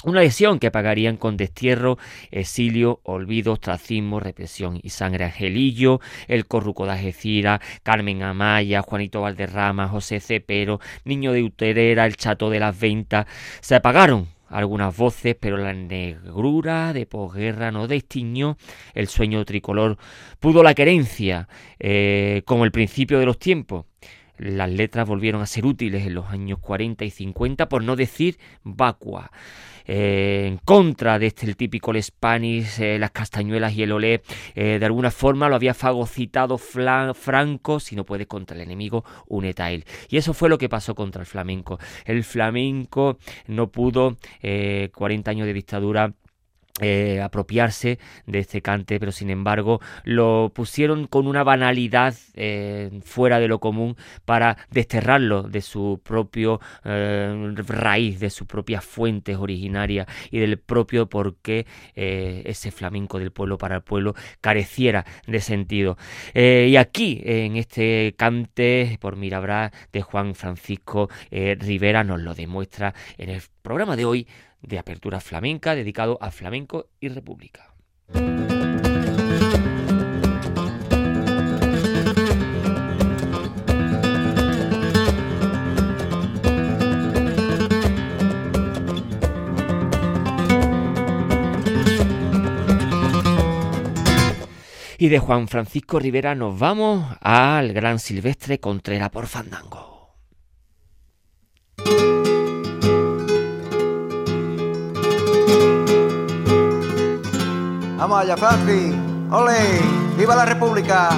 una 0.02 0.20
lesión 0.20 0.58
que 0.58 0.70
pagarían 0.70 1.18
con 1.18 1.36
destierro, 1.36 1.98
exilio, 2.30 3.00
olvido, 3.02 3.52
ostracismo, 3.52 4.18
represión 4.18 4.80
y 4.82 4.88
sangre. 4.88 5.26
Angelillo, 5.26 6.00
el 6.26 6.46
corruco 6.46 6.86
de 6.86 6.92
Algeciras, 6.92 7.60
Carmen 7.82 8.22
Amaya, 8.22 8.80
Juanito 8.80 9.20
Valderrama, 9.20 9.88
José 9.88 10.20
Cepero, 10.20 10.80
Niño 11.04 11.32
de 11.32 11.42
Uterera, 11.42 12.06
el 12.06 12.16
Chato 12.16 12.48
de 12.48 12.60
las 12.60 12.80
Ventas, 12.80 13.26
se 13.60 13.74
apagaron 13.74 14.28
algunas 14.50 14.96
voces, 14.96 15.36
pero 15.38 15.56
la 15.56 15.72
negrura 15.72 16.92
de 16.92 17.06
posguerra 17.06 17.70
no 17.70 17.86
destiñó 17.86 18.56
el 18.94 19.08
sueño 19.08 19.44
tricolor. 19.44 19.96
Pudo 20.40 20.62
la 20.62 20.74
querencia, 20.74 21.48
eh, 21.78 22.42
como 22.44 22.64
el 22.64 22.72
principio 22.72 23.18
de 23.18 23.26
los 23.26 23.38
tiempos. 23.38 23.86
Las 24.36 24.70
letras 24.70 25.06
volvieron 25.06 25.42
a 25.42 25.46
ser 25.46 25.66
útiles 25.66 26.06
en 26.06 26.14
los 26.14 26.26
años 26.26 26.58
40 26.58 27.04
y 27.04 27.10
50, 27.10 27.68
por 27.68 27.84
no 27.84 27.94
decir 27.94 28.38
vacua. 28.64 29.30
Eh, 29.86 30.44
en 30.46 30.58
contra 30.58 31.18
de 31.18 31.26
este 31.26 31.46
el 31.46 31.56
típico 31.56 31.90
el 31.90 32.02
Spanish, 32.02 32.80
eh, 32.80 32.98
las 32.98 33.10
castañuelas 33.10 33.74
y 33.74 33.82
el 33.82 33.92
olé. 33.92 34.22
Eh, 34.54 34.78
de 34.78 34.86
alguna 34.86 35.10
forma 35.10 35.48
lo 35.48 35.54
había 35.56 35.74
fagocitado 35.74 36.58
Franco, 36.58 37.80
si 37.80 37.96
no 37.96 38.04
puede 38.04 38.26
contra 38.26 38.56
el 38.56 38.62
enemigo, 38.62 39.04
únete 39.28 39.62
él. 39.74 39.84
Y 40.08 40.16
eso 40.16 40.32
fue 40.32 40.48
lo 40.48 40.58
que 40.58 40.68
pasó 40.68 40.94
contra 40.94 41.20
el 41.20 41.26
flamenco. 41.26 41.78
El 42.04 42.24
flamenco 42.24 43.18
no 43.46 43.70
pudo, 43.70 44.16
40 44.92 45.30
años 45.30 45.46
de 45.46 45.52
dictadura, 45.52 46.14
eh, 46.80 47.20
apropiarse 47.20 47.98
de 48.26 48.38
este 48.38 48.62
cante, 48.62 48.98
pero 48.98 49.12
sin 49.12 49.28
embargo 49.30 49.80
lo 50.04 50.50
pusieron 50.54 51.06
con 51.06 51.26
una 51.26 51.42
banalidad 51.44 52.14
eh, 52.34 53.00
fuera 53.04 53.38
de 53.38 53.48
lo 53.48 53.60
común 53.60 53.96
para 54.24 54.56
desterrarlo 54.70 55.42
de 55.42 55.60
su 55.60 56.00
propio 56.02 56.60
eh, 56.84 57.54
raíz, 57.66 58.18
de 58.20 58.30
sus 58.30 58.46
propias 58.46 58.84
fuentes 58.84 59.36
originarias 59.36 60.06
y 60.30 60.38
del 60.38 60.58
propio 60.58 61.08
por 61.08 61.36
qué 61.36 61.66
ese 61.94 62.70
flamenco 62.70 63.18
del 63.18 63.30
pueblo 63.30 63.58
para 63.58 63.76
el 63.76 63.82
pueblo 63.82 64.14
careciera 64.40 65.04
de 65.26 65.40
sentido. 65.40 65.96
y 66.34 66.76
aquí, 66.76 67.20
en 67.24 67.56
este 67.56 68.14
cante 68.16 68.98
por 69.00 69.16
Mirabra 69.16 69.72
de 69.92 70.02
Juan 70.02 70.34
Francisco 70.34 71.08
Rivera, 71.30 72.04
nos 72.04 72.20
lo 72.20 72.34
demuestra 72.34 72.94
en 73.18 73.30
el 73.30 73.42
programa 73.62 73.96
de 73.96 74.04
hoy 74.04 74.26
de 74.62 74.78
apertura 74.78 75.20
flamenca 75.20 75.74
dedicado 75.74 76.18
a 76.20 76.30
flamenco 76.30 76.88
y 77.00 77.08
república. 77.08 77.74
Y 95.00 95.08
de 95.08 95.18
Juan 95.18 95.48
Francisco 95.48 95.98
Rivera 95.98 96.34
nos 96.34 96.58
vamos 96.58 97.16
al 97.22 97.72
gran 97.72 97.98
Silvestre 97.98 98.60
Contreras 98.60 99.08
por 99.08 99.26
Fandango. 99.28 99.89
Vamos 108.00 108.18
allá, 108.18 108.34
Francis. 108.34 108.94
¡Ole! 109.30 109.78
¡Viva 110.16 110.34
la 110.34 110.46
República! 110.46 111.10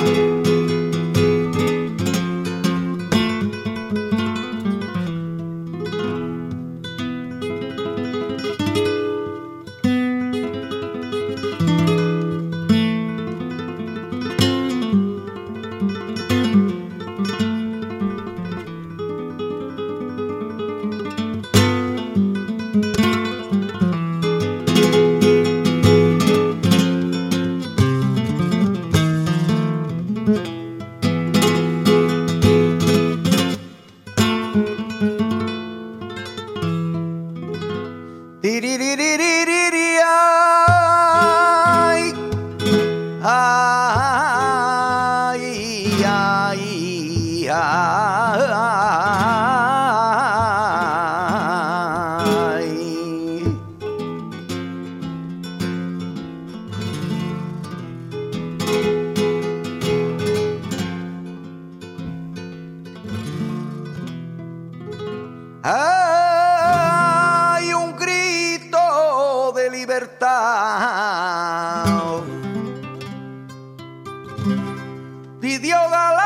Didio 74.42 75.76
Galán, 75.88 76.18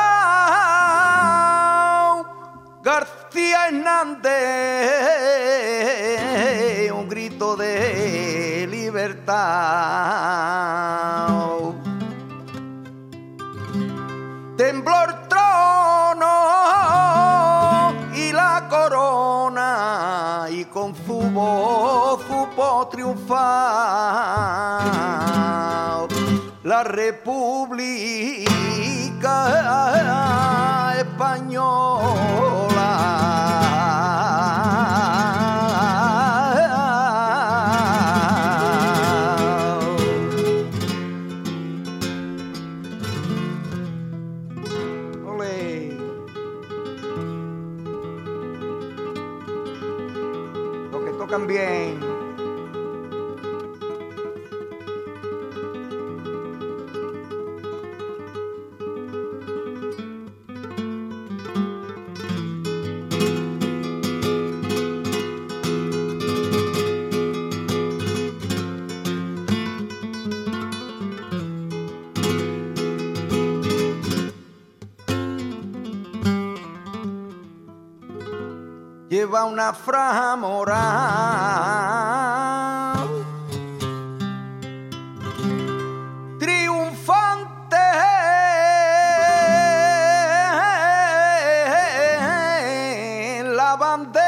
García 2.81 3.67
Hernández, 3.67 4.31
un 6.91 7.07
grito 7.07 7.55
de 7.55 8.67
libertad. 8.71 9.37
Tembló 14.57 15.03
el 15.03 15.27
trono 15.27 16.33
y 18.15 18.31
la 18.33 18.67
corona, 18.67 20.47
y 20.49 20.65
con 20.65 20.95
su 21.05 21.19
voz 21.19 22.21
supo 22.23 22.87
triunfar. 22.91 24.46
República 26.83 28.47
Española. 30.99 32.46
Lleva 79.27 79.43
una 79.43 79.73
franja 79.73 80.37
morada. 80.37 80.93
Triunfante 86.39 87.75
la 93.43 93.75
bandera. 93.75 94.26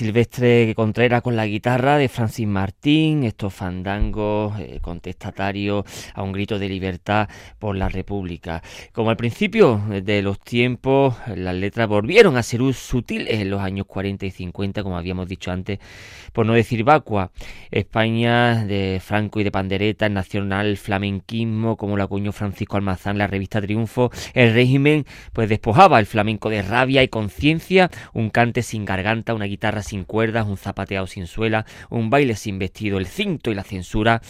Silvestre 0.00 0.74
Contreras 0.74 1.20
con 1.20 1.36
la 1.36 1.44
guitarra 1.44 1.98
de 1.98 2.08
Francis 2.08 2.46
Martín, 2.46 3.22
estos 3.24 3.52
fandangos 3.52 4.58
eh, 4.58 4.78
contestatarios 4.80 5.84
a 6.14 6.22
un 6.22 6.32
grito 6.32 6.58
de 6.58 6.70
libertad 6.70 7.28
por 7.58 7.76
la 7.76 7.90
República. 7.90 8.62
Como 8.92 9.10
al 9.10 9.18
principio 9.18 9.78
de 9.90 10.22
los 10.22 10.40
tiempos, 10.40 11.16
las 11.36 11.54
letras 11.54 11.86
volvieron 11.86 12.38
a 12.38 12.42
ser 12.42 12.62
sutiles 12.72 13.40
en 13.40 13.50
los 13.50 13.60
años 13.60 13.84
40 13.84 14.24
y 14.24 14.30
50, 14.30 14.82
como 14.82 14.96
habíamos 14.96 15.28
dicho 15.28 15.50
antes, 15.50 15.80
por 16.32 16.46
no 16.46 16.54
decir 16.54 16.82
vacua. 16.82 17.30
España 17.70 18.64
de 18.64 19.02
Franco 19.04 19.38
y 19.38 19.44
de 19.44 19.50
Pandereta, 19.50 20.06
el 20.06 20.14
nacional 20.14 20.78
flamenquismo, 20.78 21.76
como 21.76 21.98
lo 21.98 22.04
acuñó 22.04 22.32
Francisco 22.32 22.78
Almazán 22.78 23.18
la 23.18 23.26
revista 23.26 23.60
Triunfo, 23.60 24.10
el 24.32 24.54
régimen 24.54 25.04
pues 25.34 25.50
despojaba 25.50 25.98
el 25.98 26.06
flamenco 26.06 26.48
de 26.48 26.62
rabia 26.62 27.02
y 27.02 27.08
conciencia, 27.08 27.90
un 28.14 28.30
cante 28.30 28.62
sin 28.62 28.86
garganta, 28.86 29.34
una 29.34 29.44
guitarra 29.44 29.82
sin 29.82 29.89
cuerdas, 30.04 30.46
un 30.46 30.56
zapateado 30.56 31.06
sin 31.06 31.26
suela, 31.26 31.66
un 31.88 32.10
baile 32.10 32.34
sin 32.36 32.58
vestido, 32.58 32.98
el 32.98 33.06
cinto 33.06 33.50
y 33.50 33.54
la 33.54 33.64
censura 33.64 34.22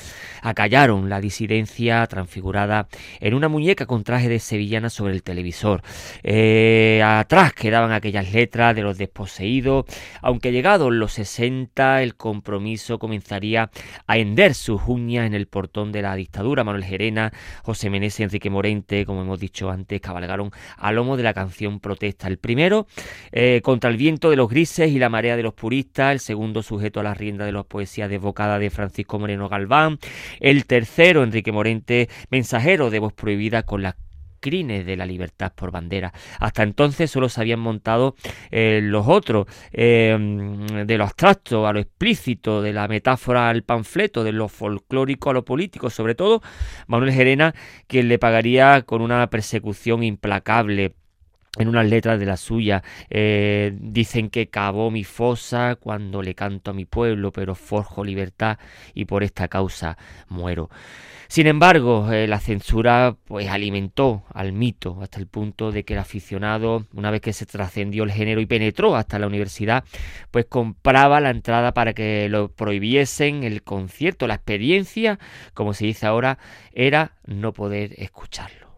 acallaron 0.43 1.09
la 1.09 1.21
disidencia 1.21 2.07
transfigurada 2.07 2.89
en 3.21 3.35
una 3.35 3.49
muñeca 3.49 3.87
con 3.87 4.05
traje 4.05 4.29
de 4.29 4.39
sevillana 4.39 4.91
sobre 4.91 5.15
el 5.15 5.23
televisor. 5.23 5.83
Eh, 6.23 7.03
atrás 7.05 7.53
quedaban 7.53 7.93
aquellas 7.93 8.33
letras 8.33 8.75
de 8.75 8.83
los 8.83 8.99
desposeídos, 8.99 9.85
aunque 10.23 10.53
llegados 10.53 10.93
los 10.93 11.13
60 11.13 12.03
el 12.03 12.17
compromiso 12.17 12.99
comenzaría 12.99 13.71
a 14.07 14.19
hender 14.19 14.55
sus 14.55 14.81
uñas 14.87 15.27
en 15.27 15.35
el 15.35 15.47
portón 15.47 15.93
de 15.93 16.03
la 16.03 16.15
dictadura. 16.15 16.65
Manuel 16.65 16.85
Gerena, 16.85 17.33
José 17.63 17.91
Meneses 17.91 18.21
Enrique 18.21 18.51
Morente, 18.51 19.05
como 19.05 19.23
hemos 19.23 19.41
dicho 19.41 19.71
antes, 19.71 20.01
cabalgaron 20.01 20.51
a 20.77 20.93
lomo 20.93 21.17
de 21.17 21.23
la 21.23 21.35
canción 21.35 21.81
Protesta. 21.81 22.29
El 22.29 22.39
primero 22.39 22.87
eh, 23.33 23.61
contra 23.63 23.91
el 23.91 23.97
viento 23.97 24.31
de 24.31 24.37
los 24.37 24.49
grises 24.49 24.91
y 24.91 24.99
la 24.99 25.09
marea 25.09 25.37
de 25.37 25.40
los 25.43 25.55
puristas, 25.55 26.13
el 26.13 26.21
segundo 26.21 26.63
sujeto 26.63 27.01
a 27.01 27.03
la 27.03 27.15
rienda 27.15 27.45
de 27.45 27.53
las 27.53 27.67
poesías 27.67 28.09
desbocadas 28.11 28.61
de 28.61 28.71
Francisco 28.71 29.19
Moreno 29.19 29.49
Galván, 29.49 29.99
el 30.41 30.67
tercero, 30.67 31.23
Enrique 31.23 31.53
Morente, 31.53 32.09
mensajero 32.31 32.91
de 32.91 32.99
voz 32.99 33.13
prohibida 33.13 33.63
con 33.63 33.83
las 33.83 33.95
crines 34.41 34.85
de 34.87 34.97
la 34.97 35.07
libertad 35.07 35.53
por 35.55 35.71
bandera. 35.71 36.13
Hasta 36.41 36.63
entonces 36.63 37.11
solo 37.11 37.29
se 37.29 37.41
habían 37.41 37.61
montado 37.61 38.17
eh, 38.51 38.81
los 38.83 39.07
otros, 39.07 39.47
eh, 39.73 40.17
de 40.87 40.99
lo 40.99 41.05
abstracto 41.05 41.67
a 41.67 41.73
lo 41.73 41.79
explícito, 41.79 42.63
de 42.63 42.73
la 42.73 42.89
metáfora 42.89 43.49
al 43.49 43.63
panfleto, 43.63 44.25
de 44.25 44.33
lo 44.33 44.49
folclórico 44.49 45.31
a 45.31 45.35
lo 45.35 45.45
político, 45.45 45.91
sobre 45.91 46.15
todo 46.15 46.43
Manuel 46.87 47.13
Gerena, 47.13 47.55
quien 47.87 48.09
le 48.09 48.19
pagaría 48.19 48.83
con 48.83 49.03
una 49.03 49.29
persecución 49.29 50.03
implacable 50.03 50.95
en 51.59 51.69
unas 51.69 51.87
letras 51.87 52.19
de 52.21 52.27
la 52.27 52.37
suya 52.37 52.83
eh, 53.09 53.73
dicen 53.75 54.31
que 54.31 54.49
cavó 54.49 54.91
mi 54.91 55.05
fosa 55.05 55.77
cuando 55.77 56.23
le 56.23 56.35
canto 56.35 56.71
a 56.71 56.75
mi 56.75 56.85
pueblo, 56.85 57.33
pero 57.33 57.55
forjo 57.55 58.05
libertad 58.05 58.59
y 58.95 59.07
por 59.07 59.25
esta 59.25 59.49
causa 59.49 59.99
muero. 60.29 60.71
Sin 61.29 61.47
embargo, 61.47 62.11
eh, 62.11 62.27
la 62.27 62.41
censura 62.41 63.17
pues 63.25 63.49
alimentó 63.49 64.25
al 64.35 64.53
mito 64.53 64.99
hasta 65.01 65.21
el 65.21 65.29
punto 65.29 65.71
de 65.71 65.85
que 65.85 65.95
el 65.95 66.01
aficionado, 66.01 66.87
una 66.93 67.13
vez 67.13 67.21
que 67.21 67.33
se 67.33 67.47
trascendió 67.47 68.03
el 68.03 68.11
género 68.11 68.41
y 68.41 68.47
penetró 68.47 68.97
hasta 68.97 69.19
la 69.21 69.29
universidad, 69.29 69.85
pues 70.33 70.47
compraba 70.47 71.21
la 71.21 71.31
entrada 71.31 71.73
para 71.73 71.95
que 71.95 72.29
lo 72.29 72.49
prohibiesen 72.49 73.45
el 73.45 73.63
concierto, 73.63 74.27
la 74.27 74.35
experiencia, 74.35 75.21
como 75.55 75.73
se 75.73 75.87
dice 75.87 76.07
ahora, 76.07 76.39
era 76.73 77.13
no 77.27 77.53
poder 77.53 77.95
escucharlo. 77.99 78.71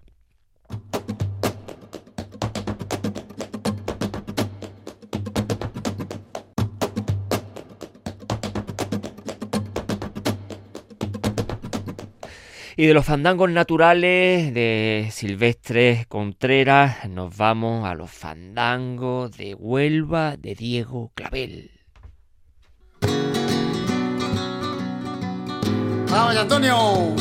Y 12.77 12.87
de 12.87 12.95
los 12.95 13.05
fandangos 13.05 13.51
naturales 13.51 14.55
de 14.55 15.09
Silvestre 15.11 16.07
Contreras 16.09 17.07
nos 17.09 17.37
vamos 17.37 17.87
a 17.87 17.95
los 17.95 18.11
fandangos 18.11 19.37
de 19.37 19.55
Huelva 19.55 20.37
de 20.39 20.55
Diego 20.55 21.13
Clavel. 21.15 21.71
¡Vamos, 26.11 26.37
Antonio! 26.37 27.15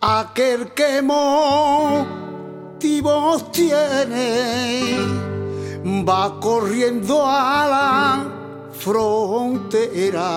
Aquel 0.00 0.72
que 0.74 1.00
motivos 1.02 2.32
tiene, 3.52 4.96
va 6.04 6.40
corriendo 6.40 7.24
a 7.24 7.66
la 7.68 8.26
frontera, 8.72 10.30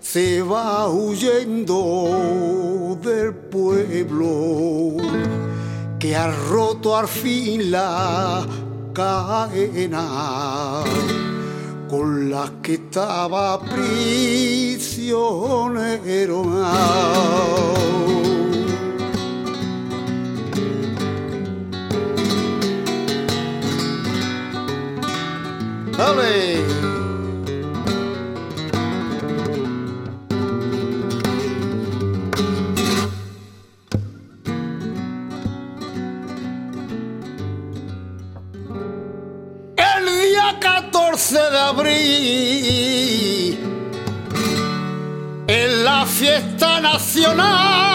se 0.00 0.42
va 0.42 0.88
huyendo 0.88 1.78
del 3.02 3.34
pueblo 3.34 4.96
que 5.98 6.14
ha 6.14 6.30
roto 6.50 6.96
al 6.96 7.08
fin 7.08 7.70
la 7.70 8.46
cadena 8.92 10.84
con 11.92 12.30
las 12.30 12.50
que 12.62 12.72
estaba 12.76 13.60
prisionero. 13.60 15.12
¡Dale! 41.12 41.50
de 41.50 41.58
abril 41.58 41.92
en 45.46 45.84
la 45.84 46.06
fiesta 46.06 46.80
nacional 46.80 47.91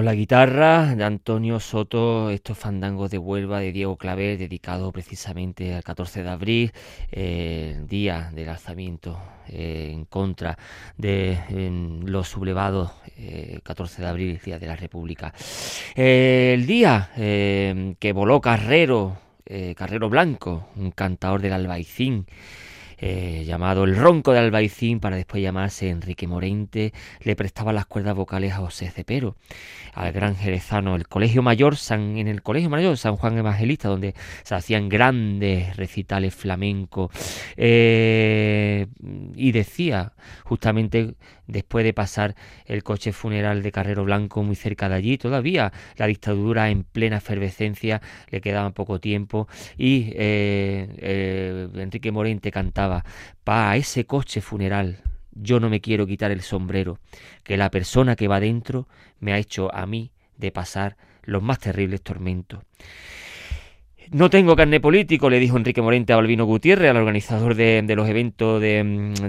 Con 0.00 0.06
la 0.06 0.14
guitarra 0.14 0.94
de 0.94 1.04
Antonio 1.04 1.60
Soto, 1.60 2.30
estos 2.30 2.56
fandangos 2.56 3.10
de 3.10 3.18
Huelva 3.18 3.60
de 3.60 3.70
Diego 3.70 3.98
Claver, 3.98 4.38
dedicado 4.38 4.90
precisamente 4.92 5.74
al 5.74 5.84
14 5.84 6.22
de 6.22 6.28
abril, 6.30 6.72
eh, 7.12 7.78
día 7.86 8.30
del 8.32 8.48
alzamiento 8.48 9.20
eh, 9.46 9.90
en 9.92 10.06
contra 10.06 10.56
de 10.96 11.38
los 12.06 12.28
sublevados, 12.28 12.92
14 13.62 14.00
eh, 14.00 14.02
de 14.02 14.10
abril, 14.10 14.40
día 14.42 14.58
de 14.58 14.66
la 14.68 14.76
República. 14.76 15.34
el 15.94 16.64
día 16.66 17.10
que 17.14 18.12
voló 18.14 18.40
Carrero, 18.40 19.18
Carrero 19.76 20.08
Blanco, 20.08 20.70
un 20.76 20.92
cantador 20.92 21.42
del 21.42 21.52
Albaicín, 21.52 22.24
eh, 23.02 23.44
llamado 23.46 23.84
El 23.84 23.96
Ronco 23.96 24.32
de 24.32 24.40
Albaicín, 24.40 25.00
para 25.00 25.16
después 25.16 25.42
llamarse 25.42 25.88
Enrique 25.88 26.26
Morente, 26.26 26.92
le 27.22 27.34
prestaba 27.34 27.72
las 27.72 27.86
cuerdas 27.86 28.14
vocales 28.14 28.52
a 28.52 28.56
José 28.58 28.90
Cepero, 28.90 29.36
al 29.94 30.12
gran 30.12 30.36
jerezano, 30.36 30.96
el 30.96 31.08
Colegio 31.08 31.42
Mayor, 31.42 31.76
San, 31.76 32.18
en 32.18 32.28
el 32.28 32.42
Colegio 32.42 32.68
Mayor 32.68 32.98
San 32.98 33.16
Juan 33.16 33.38
Evangelista, 33.38 33.88
donde 33.88 34.14
se 34.42 34.54
hacían 34.54 34.90
grandes 34.90 35.76
recitales 35.76 36.34
flamencos, 36.34 37.10
eh, 37.56 38.86
y 39.34 39.52
decía 39.52 40.12
justamente 40.44 41.14
después 41.50 41.84
de 41.84 41.92
pasar 41.92 42.34
el 42.66 42.82
coche 42.82 43.12
funeral 43.12 43.62
de 43.62 43.72
Carrero 43.72 44.04
Blanco 44.04 44.42
muy 44.42 44.56
cerca 44.56 44.88
de 44.88 44.94
allí. 44.94 45.18
Todavía 45.18 45.72
la 45.96 46.06
dictadura 46.06 46.70
en 46.70 46.84
plena 46.84 47.18
efervescencia, 47.18 48.00
le 48.30 48.40
quedaba 48.40 48.70
poco 48.70 49.00
tiempo 49.00 49.48
y 49.76 50.12
eh, 50.14 50.88
eh, 50.98 51.68
Enrique 51.76 52.12
Morente 52.12 52.50
cantaba, 52.50 53.04
pa 53.44 53.76
ese 53.76 54.06
coche 54.06 54.40
funeral. 54.40 55.02
Yo 55.32 55.60
no 55.60 55.70
me 55.70 55.80
quiero 55.80 56.06
quitar 56.06 56.30
el 56.30 56.42
sombrero, 56.42 56.98
que 57.44 57.56
la 57.56 57.70
persona 57.70 58.16
que 58.16 58.28
va 58.28 58.40
dentro 58.40 58.88
me 59.20 59.32
ha 59.32 59.38
hecho 59.38 59.72
a 59.74 59.86
mí 59.86 60.10
de 60.36 60.50
pasar 60.50 60.96
los 61.22 61.42
más 61.42 61.58
terribles 61.58 62.02
tormentos. 62.02 62.60
No 64.12 64.28
tengo 64.28 64.56
carne 64.56 64.80
político, 64.80 65.30
le 65.30 65.38
dijo 65.38 65.56
Enrique 65.56 65.80
Morente 65.80 66.12
a 66.12 66.16
Balbino 66.16 66.44
Gutiérrez, 66.44 66.90
al 66.90 66.96
organizador 66.96 67.54
de, 67.54 67.84
los 67.94 68.08
eventos 68.08 68.60
de, 68.60 68.80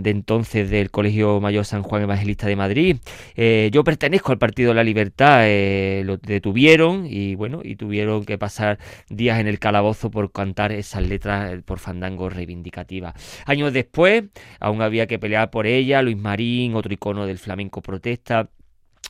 entonces 0.06 0.72
del 0.72 0.90
Colegio 0.90 1.40
Mayor 1.40 1.66
San 1.66 1.84
Juan 1.84 2.02
Evangelista 2.02 2.48
de 2.48 2.56
Madrid. 2.56 2.98
Eh, 3.36 3.70
yo 3.72 3.84
pertenezco 3.84 4.32
al 4.32 4.40
Partido 4.40 4.70
de 4.70 4.76
la 4.76 4.84
Libertad, 4.84 5.42
eh, 5.44 6.02
lo 6.04 6.18
detuvieron 6.18 7.06
y 7.06 7.36
bueno, 7.36 7.62
y 7.64 7.76
tuvieron 7.76 8.26
que 8.26 8.40
pasar 8.40 8.80
días 9.08 9.40
en 9.40 9.46
el 9.46 9.60
calabozo 9.60 10.10
por 10.10 10.32
cantar 10.32 10.72
esas 10.72 11.08
letras 11.08 11.54
eh, 11.54 11.62
por 11.64 11.78
fandango 11.78 12.32
reivindicativas. 12.32 13.14
Años 13.46 13.74
después, 13.74 14.24
aún 14.60 14.82
había 14.82 15.06
que 15.06 15.20
pelear 15.20 15.52
por 15.52 15.68
ella, 15.68 16.02
Luis 16.02 16.18
Marín, 16.18 16.74
otro 16.74 16.92
icono 16.92 17.28
del 17.28 17.38
flamenco 17.38 17.84
protesta, 17.84 18.50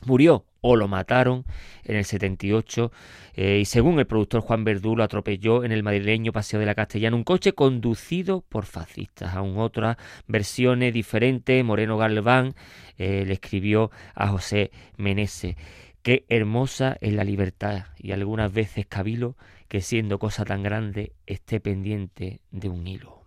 murió 0.04 0.44
o 0.62 0.76
lo 0.76 0.88
mataron 0.88 1.44
en 1.84 1.96
el 1.96 2.04
78 2.06 2.90
eh, 3.34 3.58
y 3.60 3.64
según 3.66 3.98
el 3.98 4.06
productor 4.06 4.40
Juan 4.40 4.64
Verdú 4.64 4.96
lo 4.96 5.04
atropelló 5.04 5.64
en 5.64 5.72
el 5.72 5.82
madrileño 5.82 6.32
Paseo 6.32 6.60
de 6.60 6.66
la 6.66 6.74
Castellana 6.74 7.16
un 7.16 7.24
coche 7.24 7.52
conducido 7.52 8.40
por 8.40 8.64
fascistas. 8.64 9.34
Aún 9.34 9.58
otras 9.58 9.96
versiones 10.26 10.94
diferentes, 10.94 11.62
Moreno 11.64 11.98
Galván 11.98 12.54
eh, 12.96 13.24
le 13.26 13.34
escribió 13.34 13.90
a 14.14 14.28
José 14.28 14.70
Menese. 14.96 15.56
Qué 16.02 16.24
hermosa 16.28 16.96
es 17.00 17.12
la 17.12 17.24
libertad 17.24 17.86
y 17.98 18.12
algunas 18.12 18.52
veces 18.52 18.86
cabilo 18.86 19.36
que 19.68 19.80
siendo 19.80 20.18
cosa 20.18 20.44
tan 20.44 20.62
grande 20.62 21.12
esté 21.26 21.60
pendiente 21.60 22.40
de 22.50 22.68
un 22.68 22.86
hilo. 22.86 23.22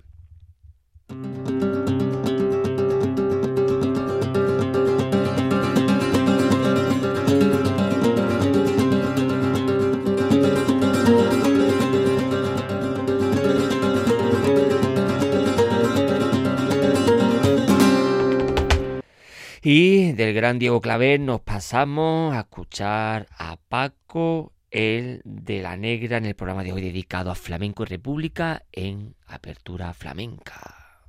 Y 19.68 20.11
del 20.11 20.36
gran 20.36 20.59
Diego 20.59 20.80
Claver 20.80 21.20
nos 21.20 21.41
pasamos 21.41 22.36
a 22.36 22.41
escuchar 22.41 23.26
a 23.36 23.57
Paco, 23.57 24.53
el 24.70 25.24
de 25.26 25.63
la 25.63 25.76
Negra, 25.76 26.18
en 26.18 26.26
el 26.28 26.36
programa 26.36 26.63
de 26.63 26.72
hoy 26.72 26.84
dedicado 26.84 27.32
a 27.32 27.36
Flamenco 27.36 27.82
y 27.82 27.88
República 27.88 28.61
en 28.72 29.16
Apertura 29.26 29.91
Flamenca. 29.95 31.01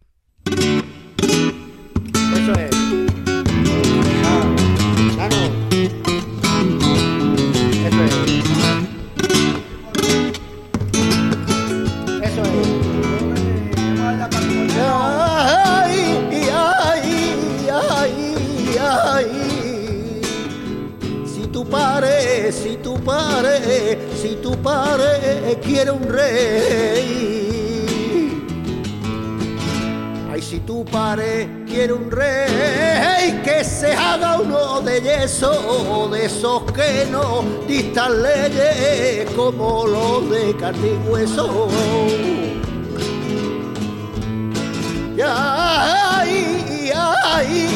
Eso 2.32 2.52
es. 2.58 2.85
Si 22.52 22.76
tu 22.78 22.98
pare, 23.00 23.98
si 24.14 24.36
tu 24.40 24.50
pare 24.60 25.58
quiere 25.60 25.90
un 25.90 26.08
rey. 26.08 27.36
Ay, 30.32 30.42
si 30.42 30.60
tu 30.60 30.84
padre 30.84 31.64
quiere 31.66 31.92
un 31.92 32.10
rey, 32.10 33.40
que 33.42 33.64
se 33.64 33.92
haga 33.92 34.38
uno 34.38 34.80
de 34.82 35.00
yeso, 35.00 36.08
de 36.10 36.26
esos 36.26 36.62
que 36.72 37.06
no 37.10 37.42
distan 37.66 38.22
leyes 38.22 39.30
como 39.34 39.86
los 39.86 40.28
de 40.30 40.54
carne 40.56 40.88
y 40.88 41.08
hueso. 41.08 41.68
Y 45.16 45.20
ay, 45.22 46.30
y 46.68 46.90
ay, 46.94 47.68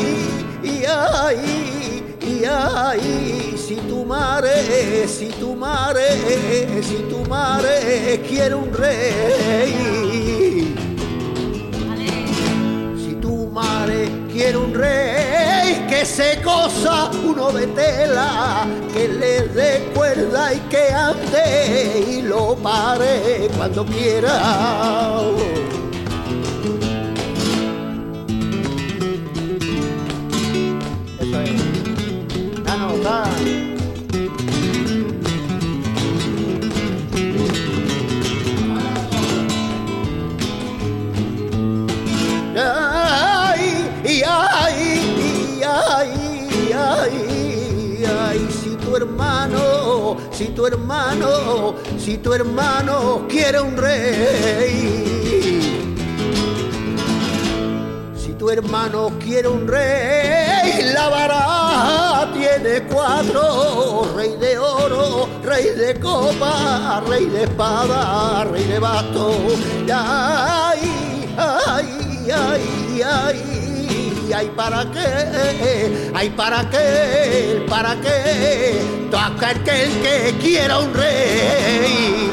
y 0.62 0.84
ay, 0.84 2.46
ay, 2.46 3.59
si 3.70 3.76
tu 3.76 4.04
madre, 4.04 5.06
si 5.06 5.28
tu 5.38 5.54
madre, 5.54 6.82
si 6.82 7.06
tu 7.08 7.22
madre 7.28 8.20
quiere 8.28 8.56
un 8.56 8.72
rey. 8.72 10.74
Si 12.96 13.14
tu 13.20 13.46
madre 13.46 14.10
quiere 14.32 14.56
un 14.56 14.74
rey 14.74 15.86
que 15.88 16.04
se 16.04 16.42
cosa 16.42 17.12
uno 17.22 17.52
de 17.52 17.68
tela, 17.68 18.66
que 18.92 19.06
le 19.06 19.42
dé 19.54 19.88
cuerda 19.94 20.52
y 20.52 20.58
que 20.68 20.92
ande 20.92 22.04
y 22.08 22.22
lo 22.22 22.56
pare 22.56 23.48
cuando 23.56 23.86
quiera. 23.86 25.20
Si 50.40 50.48
tu 50.54 50.64
hermano, 50.64 51.74
si 51.98 52.16
tu 52.16 52.32
hermano 52.32 53.26
quiere 53.28 53.58
un 53.60 53.76
rey. 53.76 54.88
Si 58.14 58.32
tu 58.38 58.48
hermano 58.48 59.10
quiere 59.18 59.48
un 59.48 59.68
rey, 59.68 60.94
la 60.94 61.10
vara 61.10 62.30
tiene 62.32 62.84
cuatro, 62.84 64.08
rey 64.16 64.34
de 64.40 64.56
oro, 64.56 65.28
rey 65.44 65.74
de 65.76 66.00
copa, 66.00 67.02
rey 67.06 67.26
de 67.26 67.42
espada, 67.42 68.44
rey 68.44 68.64
de 68.64 68.78
basto. 68.78 69.36
Y 69.86 69.90
ay, 69.90 70.80
ay, 71.36 72.30
ay, 72.32 73.69
ay, 74.32 74.46
ay, 74.46 74.52
¿para 74.54 74.84
qué? 74.90 76.10
Ay, 76.14 76.30
¿para 76.30 76.68
qué? 76.70 77.64
¿Para 77.68 78.00
qué? 78.00 79.08
Todo 79.10 79.20
aquel 79.20 79.90
que, 80.02 80.36
quiera 80.40 80.78
un 80.78 80.94
rey. 80.94 82.30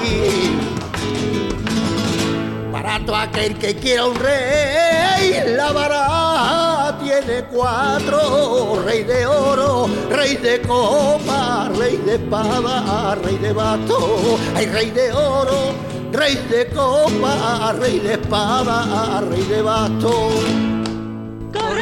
Para 2.72 3.00
todo 3.06 3.16
aquel 3.16 3.58
que 3.58 3.76
quiera 3.76 4.06
un 4.06 4.16
rey, 4.16 5.56
la 5.56 5.72
vara 5.72 6.98
tiene 7.04 7.44
cuatro, 7.46 8.82
rey 8.86 9.04
de 9.04 9.26
oro, 9.26 9.88
rey 10.10 10.36
de 10.38 10.62
copa, 10.62 11.70
rey 11.78 11.98
de 11.98 12.16
espada, 12.16 13.16
rey 13.16 13.38
de 13.38 13.54
basto, 13.54 14.38
hay 14.56 14.66
rey 14.68 14.92
de 14.92 15.12
oro, 15.12 15.74
rey 16.12 16.36
de 16.50 16.68
copa, 16.68 17.74
rey 17.74 18.00
de 18.00 18.14
espada, 18.14 19.22
rey 19.22 19.44
de 19.44 19.62
basto. 19.62 20.67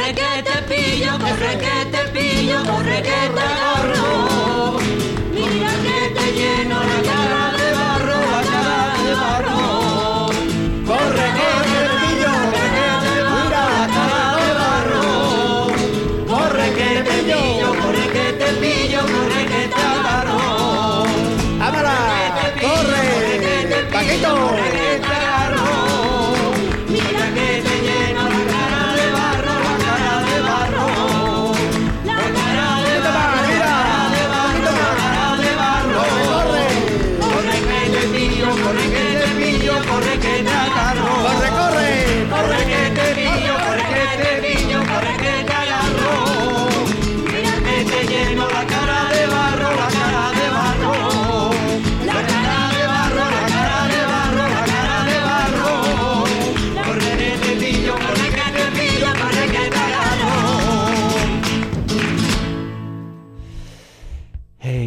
Corre 0.06 0.14
que 0.14 0.44
te 0.44 0.62
pillo, 0.70 1.18
corre 1.18 1.58
que 1.58 1.86
te 1.92 2.08
pillo, 2.10 2.64
corre 2.64 3.02
que 3.02 3.30
te 3.34 3.42
agarro. 3.42 4.78
Mira 5.34 5.72
que 5.82 6.14
te 6.14 6.32
lleno 6.32 6.80
la 6.84 7.02
cara 7.02 7.45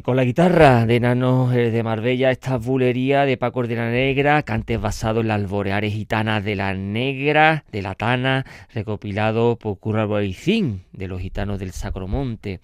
con 0.08 0.16
la 0.16 0.24
guitarra 0.24 0.86
de 0.86 1.00
Nanos 1.00 1.54
eh, 1.54 1.70
de 1.70 1.82
Marbella, 1.82 2.30
esta 2.30 2.56
bulería 2.56 3.26
de 3.26 3.36
Paco 3.36 3.66
de 3.66 3.76
la 3.76 3.90
Negra, 3.90 4.42
cantes 4.42 4.80
basados 4.80 5.20
en 5.20 5.28
las 5.28 5.34
alboreares 5.34 5.92
gitanas 5.92 6.42
de 6.42 6.56
la 6.56 6.72
Negra, 6.72 7.66
de 7.72 7.82
la 7.82 7.94
Tana, 7.94 8.46
recopilado 8.72 9.56
por 9.56 9.78
Curra 9.78 10.06
Boicín, 10.06 10.84
de 10.94 11.08
los 11.08 11.20
gitanos 11.20 11.58
del 11.58 11.72
Sacromonte. 11.72 12.60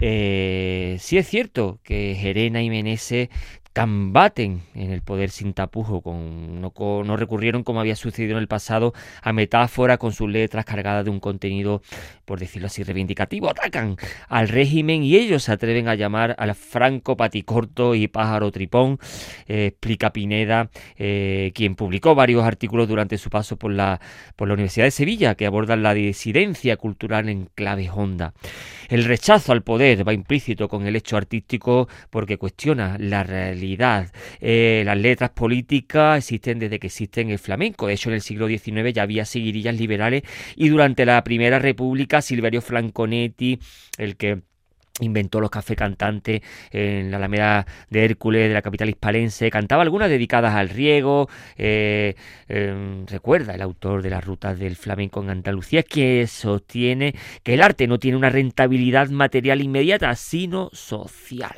Eh, 0.00 0.96
sí 0.98 1.16
es 1.16 1.28
cierto 1.28 1.78
que 1.84 2.16
Gerena 2.18 2.60
y 2.60 2.70
Menese 2.70 3.30
combaten 3.74 4.62
en 4.74 4.90
el 4.90 5.02
poder 5.02 5.30
sin 5.30 5.52
tapujo, 5.52 6.00
con, 6.00 6.60
no, 6.60 6.72
no 7.04 7.16
recurrieron 7.16 7.62
como 7.62 7.80
había 7.80 7.96
sucedido 7.96 8.32
en 8.32 8.38
el 8.38 8.48
pasado 8.48 8.92
a 9.22 9.32
metáfora 9.32 9.96
con 9.96 10.12
sus 10.12 10.28
letras 10.28 10.64
cargadas 10.64 11.04
de 11.04 11.10
un 11.10 11.20
contenido, 11.20 11.82
por 12.24 12.40
decirlo 12.40 12.66
así, 12.66 12.82
reivindicativo. 12.82 13.48
Atacan 13.48 13.96
al 14.28 14.48
régimen 14.48 15.04
y 15.04 15.16
ellos 15.16 15.44
se 15.44 15.52
atreven 15.52 15.88
a 15.88 15.94
llamar 15.94 16.34
al 16.38 16.54
Franco 16.54 17.16
Paticorto 17.16 17.94
y 17.94 18.08
Pájaro 18.08 18.50
Tripón, 18.50 18.98
eh, 19.46 19.66
explica 19.66 20.12
Pineda, 20.12 20.70
eh, 20.96 21.52
quien 21.54 21.76
publicó 21.76 22.14
varios 22.14 22.44
artículos 22.44 22.88
durante 22.88 23.18
su 23.18 23.30
paso 23.30 23.56
por 23.56 23.72
la, 23.72 24.00
por 24.36 24.48
la 24.48 24.54
Universidad 24.54 24.86
de 24.86 24.90
Sevilla 24.90 25.34
que 25.36 25.46
abordan 25.46 25.82
la 25.82 25.94
disidencia 25.94 26.76
cultural 26.76 27.28
en 27.28 27.48
clave 27.54 27.88
honda. 27.88 28.34
El 28.90 29.04
rechazo 29.04 29.52
al 29.52 29.62
poder 29.62 30.06
va 30.06 30.12
implícito 30.12 30.68
con 30.68 30.84
el 30.84 30.96
hecho 30.96 31.16
artístico 31.16 31.88
porque 32.10 32.38
cuestiona 32.38 32.96
la 32.98 33.22
realidad. 33.22 34.10
Eh, 34.40 34.82
las 34.84 34.98
letras 34.98 35.30
políticas 35.30 36.18
existen 36.18 36.58
desde 36.58 36.80
que 36.80 36.88
existen 36.88 37.30
el 37.30 37.38
flamenco. 37.38 37.86
De 37.86 37.94
hecho, 37.94 38.08
en 38.10 38.16
el 38.16 38.20
siglo 38.20 38.48
XIX 38.48 38.92
ya 38.92 39.02
había 39.02 39.24
seguirillas 39.24 39.76
liberales 39.76 40.24
y 40.56 40.70
durante 40.70 41.06
la 41.06 41.22
Primera 41.22 41.60
República 41.60 42.20
Silverio 42.20 42.60
Franconetti, 42.62 43.60
el 43.96 44.16
que 44.16 44.42
inventó 45.00 45.40
los 45.40 45.50
cafés 45.50 45.76
cantantes 45.76 46.42
en 46.70 47.10
la 47.10 47.16
Alameda 47.16 47.66
de 47.88 48.04
Hércules 48.04 48.48
de 48.48 48.54
la 48.54 48.62
capital 48.62 48.88
hispalense, 48.88 49.50
cantaba 49.50 49.82
algunas 49.82 50.08
dedicadas 50.08 50.54
al 50.54 50.68
riego, 50.68 51.28
eh, 51.56 52.14
eh, 52.48 53.04
recuerda 53.06 53.54
el 53.54 53.62
autor 53.62 54.02
de 54.02 54.10
las 54.10 54.24
rutas 54.24 54.58
del 54.58 54.76
flamenco 54.76 55.22
en 55.22 55.30
Andalucía, 55.30 55.82
que 55.82 56.26
sostiene 56.26 57.14
que 57.42 57.54
el 57.54 57.62
arte 57.62 57.86
no 57.86 57.98
tiene 57.98 58.16
una 58.16 58.30
rentabilidad 58.30 59.08
material 59.10 59.60
inmediata, 59.60 60.14
sino 60.14 60.70
social. 60.72 61.56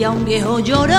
Decía 0.00 0.10
un 0.12 0.24
viejo 0.24 0.60
llorando. 0.60 0.96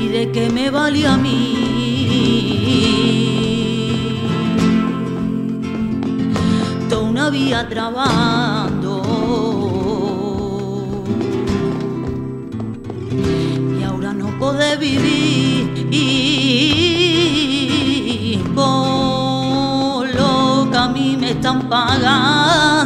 ¿Y 0.00 0.08
de 0.08 0.32
qué 0.32 0.50
me 0.50 0.70
valía 0.70 1.14
a 1.14 1.16
mí? 1.16 1.54
Toda 6.88 7.02
una 7.02 7.30
vida 7.30 7.68
trabando. 7.68 9.02
Y 13.78 13.84
ahora 13.84 14.12
no 14.12 14.36
puedo 14.40 14.78
vivir 14.80 15.86
me 21.68 22.77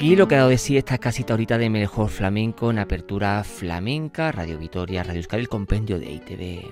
aquí 0.00 0.16
lo 0.16 0.26
que 0.26 0.34
ha 0.34 0.38
dado 0.38 0.48
de 0.48 0.56
sí 0.56 0.78
esta 0.78 0.96
casita 0.96 1.34
ahorita 1.34 1.58
de 1.58 1.68
mejor 1.68 2.08
flamenco 2.08 2.70
en 2.70 2.78
apertura 2.78 3.44
flamenca, 3.44 4.32
Radio 4.32 4.56
Vitoria, 4.56 5.02
Radio 5.02 5.18
Euskadi, 5.18 5.42
el 5.42 5.48
compendio 5.50 5.98
de 5.98 6.10
ITV. 6.10 6.64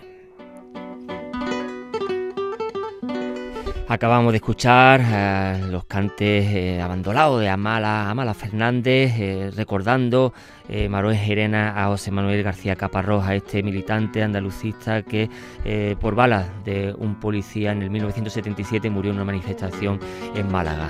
Acabamos 3.86 4.32
de 4.32 4.36
escuchar 4.36 5.02
eh, 5.04 5.60
los 5.70 5.84
cantes 5.84 6.46
eh, 6.46 6.80
abandonados 6.80 7.42
de 7.42 7.50
Amala, 7.50 8.08
Amala 8.08 8.32
Fernández, 8.32 9.12
eh, 9.18 9.50
recordando 9.54 10.32
eh, 10.70 10.88
Manuel 10.88 11.18
Gerena 11.18 11.84
a 11.84 11.88
José 11.88 12.10
Manuel 12.10 12.42
García 12.42 12.76
Caparroja, 12.76 13.34
este 13.34 13.62
militante 13.62 14.22
andalucista 14.22 15.02
que 15.02 15.28
por 16.00 16.14
balas 16.14 16.46
de 16.64 16.94
un 16.96 17.20
policía 17.20 17.72
en 17.72 17.82
el 17.82 17.90
1977 17.90 18.88
murió 18.88 19.10
en 19.10 19.16
una 19.16 19.26
manifestación 19.26 20.00
en 20.34 20.50
Málaga. 20.50 20.88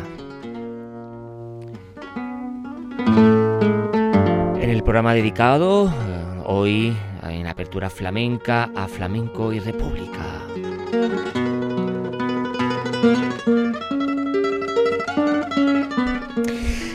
En 4.68 4.74
el 4.74 4.82
programa 4.82 5.14
dedicado 5.14 5.88
eh, 5.88 6.42
hoy 6.44 6.94
en 7.22 7.46
apertura 7.46 7.88
flamenca 7.88 8.70
a 8.76 8.86
flamenco 8.86 9.50
y 9.50 9.60
república. 9.60 10.42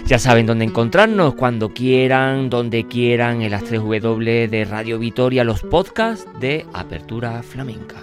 Ya 0.06 0.20
saben 0.20 0.46
dónde 0.46 0.66
encontrarnos 0.66 1.34
cuando 1.34 1.74
quieran, 1.74 2.52
donde 2.52 2.86
quieran, 2.86 3.42
en 3.42 3.50
las 3.50 3.64
3 3.64 3.82
W 3.82 4.48
de 4.50 4.66
Radio 4.66 5.00
Vitoria, 5.00 5.44
los 5.44 5.64
podcasts 5.64 6.28
de 6.40 6.68
Apertura 6.74 7.42
Flamenca. 7.42 7.96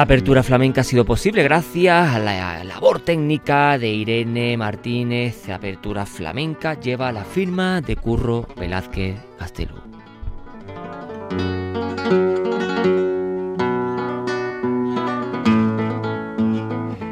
Apertura 0.00 0.44
Flamenca 0.44 0.82
ha 0.82 0.84
sido 0.84 1.04
posible 1.04 1.42
gracias 1.42 2.14
a 2.14 2.20
la 2.20 2.62
labor 2.62 3.00
técnica 3.00 3.76
de 3.78 3.88
Irene 3.88 4.56
Martínez. 4.56 5.48
Apertura 5.48 6.06
Flamenca 6.06 6.78
lleva 6.78 7.10
la 7.10 7.24
firma 7.24 7.80
de 7.80 7.96
Curro 7.96 8.46
Velázquez 8.56 9.16
Castelú. 9.36 9.74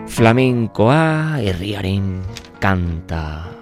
Flamenco 0.06 0.88
a 0.88 1.42
herriaren 1.42 2.22
canta. 2.60 3.55